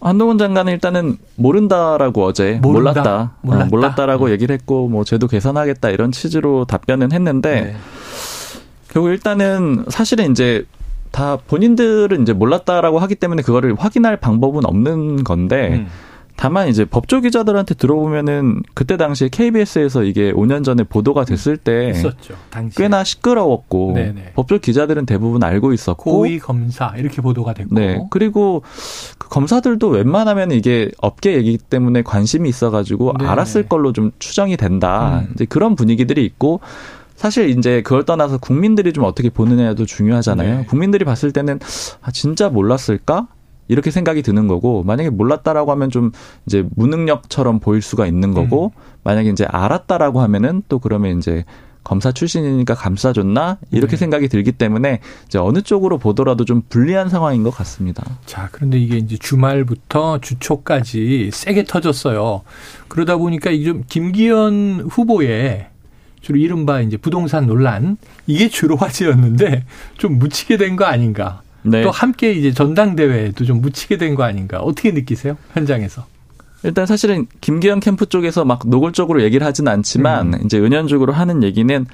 한동훈 0.00 0.36
장관은 0.36 0.74
일단은 0.74 1.16
모른다라고 1.36 2.26
어제 2.26 2.58
모른다. 2.60 2.90
몰랐다, 2.92 3.32
몰랐다. 3.40 3.64
어, 3.64 3.68
몰랐다라고 3.70 4.26
음. 4.26 4.30
얘기를 4.32 4.52
했고 4.52 4.86
뭐 4.88 5.02
제도 5.02 5.26
개선하겠다 5.26 5.88
이런 5.88 6.12
취지로 6.12 6.66
답변은 6.66 7.10
했는데 7.12 7.60
네. 7.62 7.76
결국 8.94 9.10
일단은 9.10 9.86
사실은 9.88 10.30
이제 10.30 10.64
다 11.10 11.36
본인들은 11.36 12.22
이제 12.22 12.32
몰랐다라고 12.32 13.00
하기 13.00 13.16
때문에 13.16 13.42
그거를 13.42 13.74
확인할 13.76 14.16
방법은 14.16 14.64
없는 14.64 15.24
건데 15.24 15.80
음. 15.80 15.88
다만 16.36 16.68
이제 16.68 16.84
법조 16.84 17.20
기자들한테 17.20 17.74
들어보면은 17.74 18.62
그때 18.74 18.96
당시에 18.96 19.28
KBS에서 19.30 20.04
이게 20.04 20.32
5년 20.32 20.64
전에 20.64 20.84
보도가 20.84 21.24
됐을 21.24 21.56
때 21.56 21.90
있었죠. 21.90 22.34
꽤나 22.76 23.02
시끄러웠고 23.04 23.92
네네. 23.94 24.32
법조 24.34 24.58
기자들은 24.58 25.06
대부분 25.06 25.42
알고 25.42 25.72
있었고 25.72 26.12
고위 26.12 26.38
검사 26.38 26.92
이렇게 26.96 27.20
보도가 27.20 27.54
됐고 27.54 27.74
네. 27.74 28.00
그리고 28.10 28.62
그 29.18 29.28
검사들도 29.28 29.88
웬만하면 29.88 30.52
이게 30.52 30.90
업계 31.00 31.34
얘기 31.34 31.58
때문에 31.58 32.02
관심이 32.02 32.48
있어 32.48 32.70
가지고 32.70 33.12
알았을 33.18 33.68
걸로 33.68 33.92
좀 33.92 34.12
추정이 34.20 34.56
된다. 34.56 35.22
음. 35.24 35.32
이제 35.34 35.46
그런 35.46 35.74
분위기들이 35.76 36.24
있고 36.24 36.60
사실 37.14 37.50
이제 37.50 37.82
그걸 37.82 38.04
떠나서 38.04 38.38
국민들이 38.38 38.92
좀 38.92 39.04
어떻게 39.04 39.30
보느냐도 39.30 39.86
중요하잖아요. 39.86 40.58
네. 40.58 40.64
국민들이 40.66 41.04
봤을 41.04 41.32
때는 41.32 41.60
아 42.02 42.10
진짜 42.10 42.48
몰랐을까? 42.48 43.28
이렇게 43.68 43.90
생각이 43.90 44.22
드는 44.22 44.46
거고 44.46 44.82
만약에 44.82 45.10
몰랐다라고 45.10 45.70
하면 45.72 45.90
좀 45.90 46.12
이제 46.46 46.64
무능력처럼 46.76 47.60
보일 47.60 47.80
수가 47.80 48.06
있는 48.06 48.34
거고 48.34 48.72
음. 48.76 48.80
만약에 49.04 49.30
이제 49.30 49.46
알았다라고 49.46 50.20
하면은 50.20 50.62
또 50.68 50.78
그러면 50.78 51.16
이제 51.18 51.44
검사 51.82 52.12
출신이니까 52.12 52.74
감싸줬나 52.74 53.58
이렇게 53.70 53.92
네. 53.92 53.96
생각이 53.98 54.28
들기 54.28 54.52
때문에 54.52 55.00
이제 55.26 55.38
어느 55.38 55.60
쪽으로 55.60 55.98
보더라도 55.98 56.44
좀 56.44 56.62
불리한 56.68 57.10
상황인 57.10 57.42
것 57.42 57.50
같습니다. 57.50 58.02
자 58.24 58.48
그런데 58.52 58.78
이게 58.78 58.96
이제 58.96 59.16
주말부터 59.18 60.20
주초까지 60.20 61.30
세게 61.32 61.64
터졌어요. 61.64 62.42
그러다 62.88 63.18
보니까 63.18 63.50
이게 63.50 63.66
좀 63.66 63.84
김기현 63.86 64.88
후보의 64.90 65.68
주로 66.24 66.38
이른바 66.38 66.80
이제 66.80 66.96
부동산 66.96 67.46
논란 67.46 67.98
이게 68.26 68.48
주로 68.48 68.76
화제였는데 68.80 69.64
좀 69.98 70.18
묻히게 70.18 70.56
된 70.56 70.74
거 70.76 70.86
아닌가. 70.86 71.42
네. 71.62 71.82
또 71.82 71.90
함께 71.90 72.32
이제 72.32 72.52
전당대회도 72.52 73.44
좀 73.44 73.60
묻히게 73.60 73.98
된 73.98 74.14
거 74.14 74.22
아닌가. 74.24 74.60
어떻게 74.60 74.90
느끼세요? 74.90 75.36
현장에서. 75.52 76.06
일단 76.62 76.86
사실은 76.86 77.26
김기현 77.42 77.80
캠프 77.80 78.06
쪽에서 78.06 78.44
막 78.46 78.62
노골적으로 78.66 79.22
얘기를 79.22 79.46
하진 79.46 79.68
않지만 79.68 80.32
음. 80.34 80.40
이제 80.46 80.58
은연적으로 80.58 81.12
하는 81.12 81.42
얘기는 81.42 81.86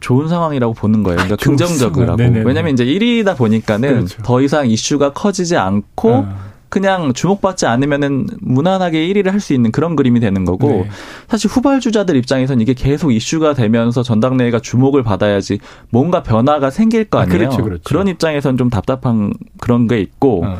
좋은 0.00 0.28
상황이라고 0.28 0.74
보는 0.74 1.02
거예요. 1.02 1.16
그러니까 1.16 1.34
아, 1.40 1.42
긍정적이라고. 1.42 2.22
왜냐하면 2.44 2.74
이제 2.74 2.84
1위다 2.84 3.34
보니까는 3.38 3.88
그렇죠. 3.88 4.22
더 4.22 4.42
이상 4.42 4.68
이슈가 4.68 5.14
커지지 5.14 5.56
않고 5.56 6.10
어. 6.12 6.38
그냥 6.76 7.14
주목받지 7.14 7.64
않으면은 7.64 8.26
무난하게 8.42 9.08
1위를 9.08 9.30
할 9.30 9.40
수 9.40 9.54
있는 9.54 9.72
그런 9.72 9.96
그림이 9.96 10.20
되는 10.20 10.44
거고 10.44 10.68
네. 10.68 10.88
사실 11.26 11.50
후발주자들 11.50 12.16
입장에서는 12.16 12.60
이게 12.60 12.74
계속 12.74 13.12
이슈가 13.12 13.54
되면서 13.54 14.02
전당대회가 14.02 14.60
주목을 14.60 15.02
받아야지 15.02 15.58
뭔가 15.88 16.22
변화가 16.22 16.68
생길 16.68 17.04
거 17.04 17.18
아, 17.18 17.22
아니에요. 17.22 17.36
아, 17.36 17.38
그렇죠, 17.38 17.62
그렇죠. 17.62 17.82
그런 17.84 18.08
입장에서는 18.08 18.58
좀 18.58 18.68
답답한 18.68 19.32
그런 19.58 19.86
게 19.86 20.00
있고 20.00 20.44
어. 20.44 20.58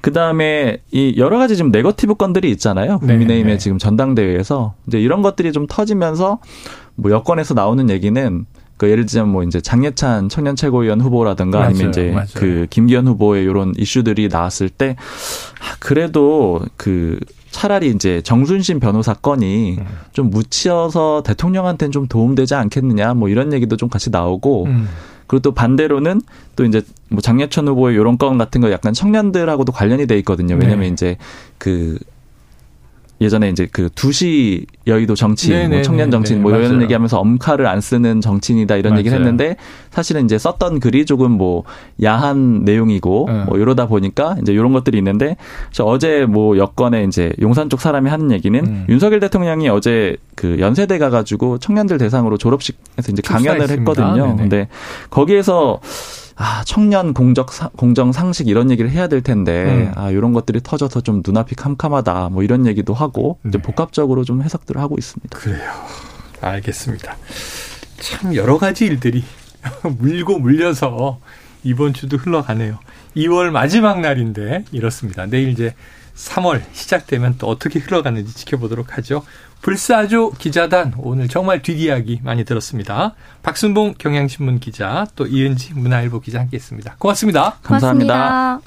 그 0.00 0.12
다음에 0.12 0.78
이 0.92 1.14
여러 1.16 1.38
가지 1.38 1.56
지금 1.56 1.72
네거티브 1.72 2.14
건들이 2.14 2.50
있잖아요. 2.52 2.98
네, 3.02 3.06
국민의힘의 3.08 3.44
네, 3.44 3.52
네. 3.52 3.58
지금 3.58 3.78
전당대회에서 3.78 4.74
이제 4.86 5.00
이런 5.00 5.22
것들이 5.22 5.50
좀 5.50 5.66
터지면서 5.68 6.38
뭐 6.94 7.10
여권에서 7.10 7.54
나오는 7.54 7.90
얘기는 7.90 8.46
그 8.76 8.88
예를 8.90 9.06
들자면 9.06 9.30
뭐 9.30 9.42
이제 9.44 9.60
장예찬 9.60 10.28
청년 10.28 10.56
최고위원 10.56 11.00
후보라든가 11.00 11.58
맞아요, 11.58 11.70
아니면 11.70 11.90
이제 11.90 12.10
맞아요. 12.10 12.26
그 12.34 12.66
김기현 12.70 13.06
후보의 13.06 13.44
이런 13.44 13.72
이슈들이 13.76 14.28
나왔을 14.28 14.68
때 14.68 14.96
아, 15.60 15.76
그래도 15.78 16.60
그 16.76 17.18
차라리 17.50 17.90
이제 17.90 18.22
정순신 18.22 18.80
변호사 18.80 19.14
건이 19.14 19.76
음. 19.78 19.86
좀 20.12 20.30
묻혀서 20.30 21.22
대통령한테는 21.24 21.92
좀 21.92 22.08
도움되지 22.08 22.54
않겠느냐 22.54 23.14
뭐 23.14 23.28
이런 23.28 23.52
얘기도 23.52 23.76
좀 23.76 23.88
같이 23.88 24.10
나오고 24.10 24.64
음. 24.64 24.88
그리고 25.26 25.42
또 25.42 25.52
반대로는 25.52 26.20
또 26.56 26.64
이제 26.64 26.82
뭐 27.08 27.20
장예천 27.20 27.68
후보의 27.68 27.94
이런 27.94 28.18
건 28.18 28.36
같은 28.36 28.60
거 28.60 28.70
약간 28.70 28.92
청년들하고도 28.92 29.72
관련이 29.72 30.06
돼 30.06 30.18
있거든요. 30.18 30.56
왜냐면 30.56 30.80
네. 30.80 30.88
이제 30.88 31.16
그 31.58 31.98
예전에 33.22 33.48
이제 33.48 33.66
그 33.70 33.88
두시 33.94 34.66
여의도 34.86 35.14
정치인, 35.14 35.70
뭐 35.70 35.82
청년 35.82 36.10
정치인 36.10 36.42
뭐 36.42 36.50
이런 36.50 36.62
맞아요. 36.64 36.82
얘기하면서 36.82 37.18
엄카를 37.18 37.66
안 37.66 37.80
쓰는 37.80 38.20
정치인이다 38.20 38.76
이런 38.76 38.92
맞아요. 38.92 38.98
얘기를 39.00 39.18
했는데 39.18 39.56
사실은 39.90 40.24
이제 40.24 40.38
썼던 40.38 40.80
글이 40.80 41.06
조금 41.06 41.32
뭐 41.32 41.64
야한 42.02 42.64
내용이고 42.64 43.28
네. 43.28 43.44
뭐 43.44 43.58
이러다 43.58 43.86
보니까 43.86 44.36
이제 44.42 44.52
이런 44.52 44.72
것들이 44.72 44.98
있는데 44.98 45.36
저 45.70 45.84
어제 45.84 46.26
뭐 46.26 46.56
여권에 46.58 47.04
이제 47.04 47.32
용산 47.40 47.68
쪽 47.68 47.80
사람이 47.80 48.10
하는 48.10 48.30
얘기는 48.32 48.58
음. 48.64 48.86
윤석열 48.88 49.20
대통령이 49.20 49.68
어제 49.68 50.16
그 50.34 50.58
연세대 50.58 50.98
가가지고 50.98 51.58
청년들 51.58 51.98
대상으로 51.98 52.38
졸업식에서 52.38 53.12
이제 53.12 53.22
강연을 53.22 53.70
했거든요. 53.70 54.26
네네. 54.26 54.36
근데 54.36 54.68
거기에서 55.10 55.80
아, 56.36 56.62
청년 56.64 57.14
공적 57.14 57.50
공정 57.76 58.12
상식 58.12 58.48
이런 58.48 58.70
얘기를 58.70 58.90
해야 58.90 59.08
될 59.08 59.22
텐데 59.22 59.64
음. 59.64 59.92
아, 59.94 60.10
이런 60.10 60.32
것들이 60.32 60.60
터져서 60.62 61.02
좀 61.02 61.22
눈앞이 61.24 61.54
캄캄하다. 61.54 62.30
뭐 62.30 62.42
이런 62.42 62.66
얘기도 62.66 62.94
하고 62.94 63.38
이제 63.46 63.58
네. 63.58 63.62
복합적으로 63.62 64.24
좀 64.24 64.42
해석들을 64.42 64.80
하고 64.80 64.96
있습니다. 64.98 65.38
그래요. 65.38 65.70
알겠습니다. 66.40 67.16
참 68.00 68.34
여러 68.34 68.58
가지 68.58 68.86
일들이 68.86 69.24
물고 69.98 70.38
물려서 70.38 71.20
이번 71.62 71.92
주도 71.94 72.16
흘러가네요. 72.16 72.78
2월 73.16 73.50
마지막 73.50 74.00
날인데 74.00 74.64
이렇습니다. 74.72 75.26
내일 75.26 75.50
이제 75.50 75.74
3월 76.16 76.62
시작되면 76.72 77.36
또 77.38 77.46
어떻게 77.46 77.78
흘러가는지 77.78 78.34
지켜보도록 78.34 78.96
하죠. 78.98 79.24
불사조 79.62 80.32
기자단 80.32 80.92
오늘 80.98 81.28
정말 81.28 81.62
뒷이야기 81.62 82.20
많이 82.22 82.44
들었습니다. 82.44 83.14
박순봉 83.42 83.94
경향신문 83.96 84.58
기자 84.58 85.06
또 85.16 85.26
이은지 85.26 85.72
문화일보 85.74 86.20
기자 86.20 86.40
함께했습니다. 86.40 86.96
고맙습니다. 86.98 87.58
감사합니다. 87.62 88.14
고맙습니다. 88.14 88.60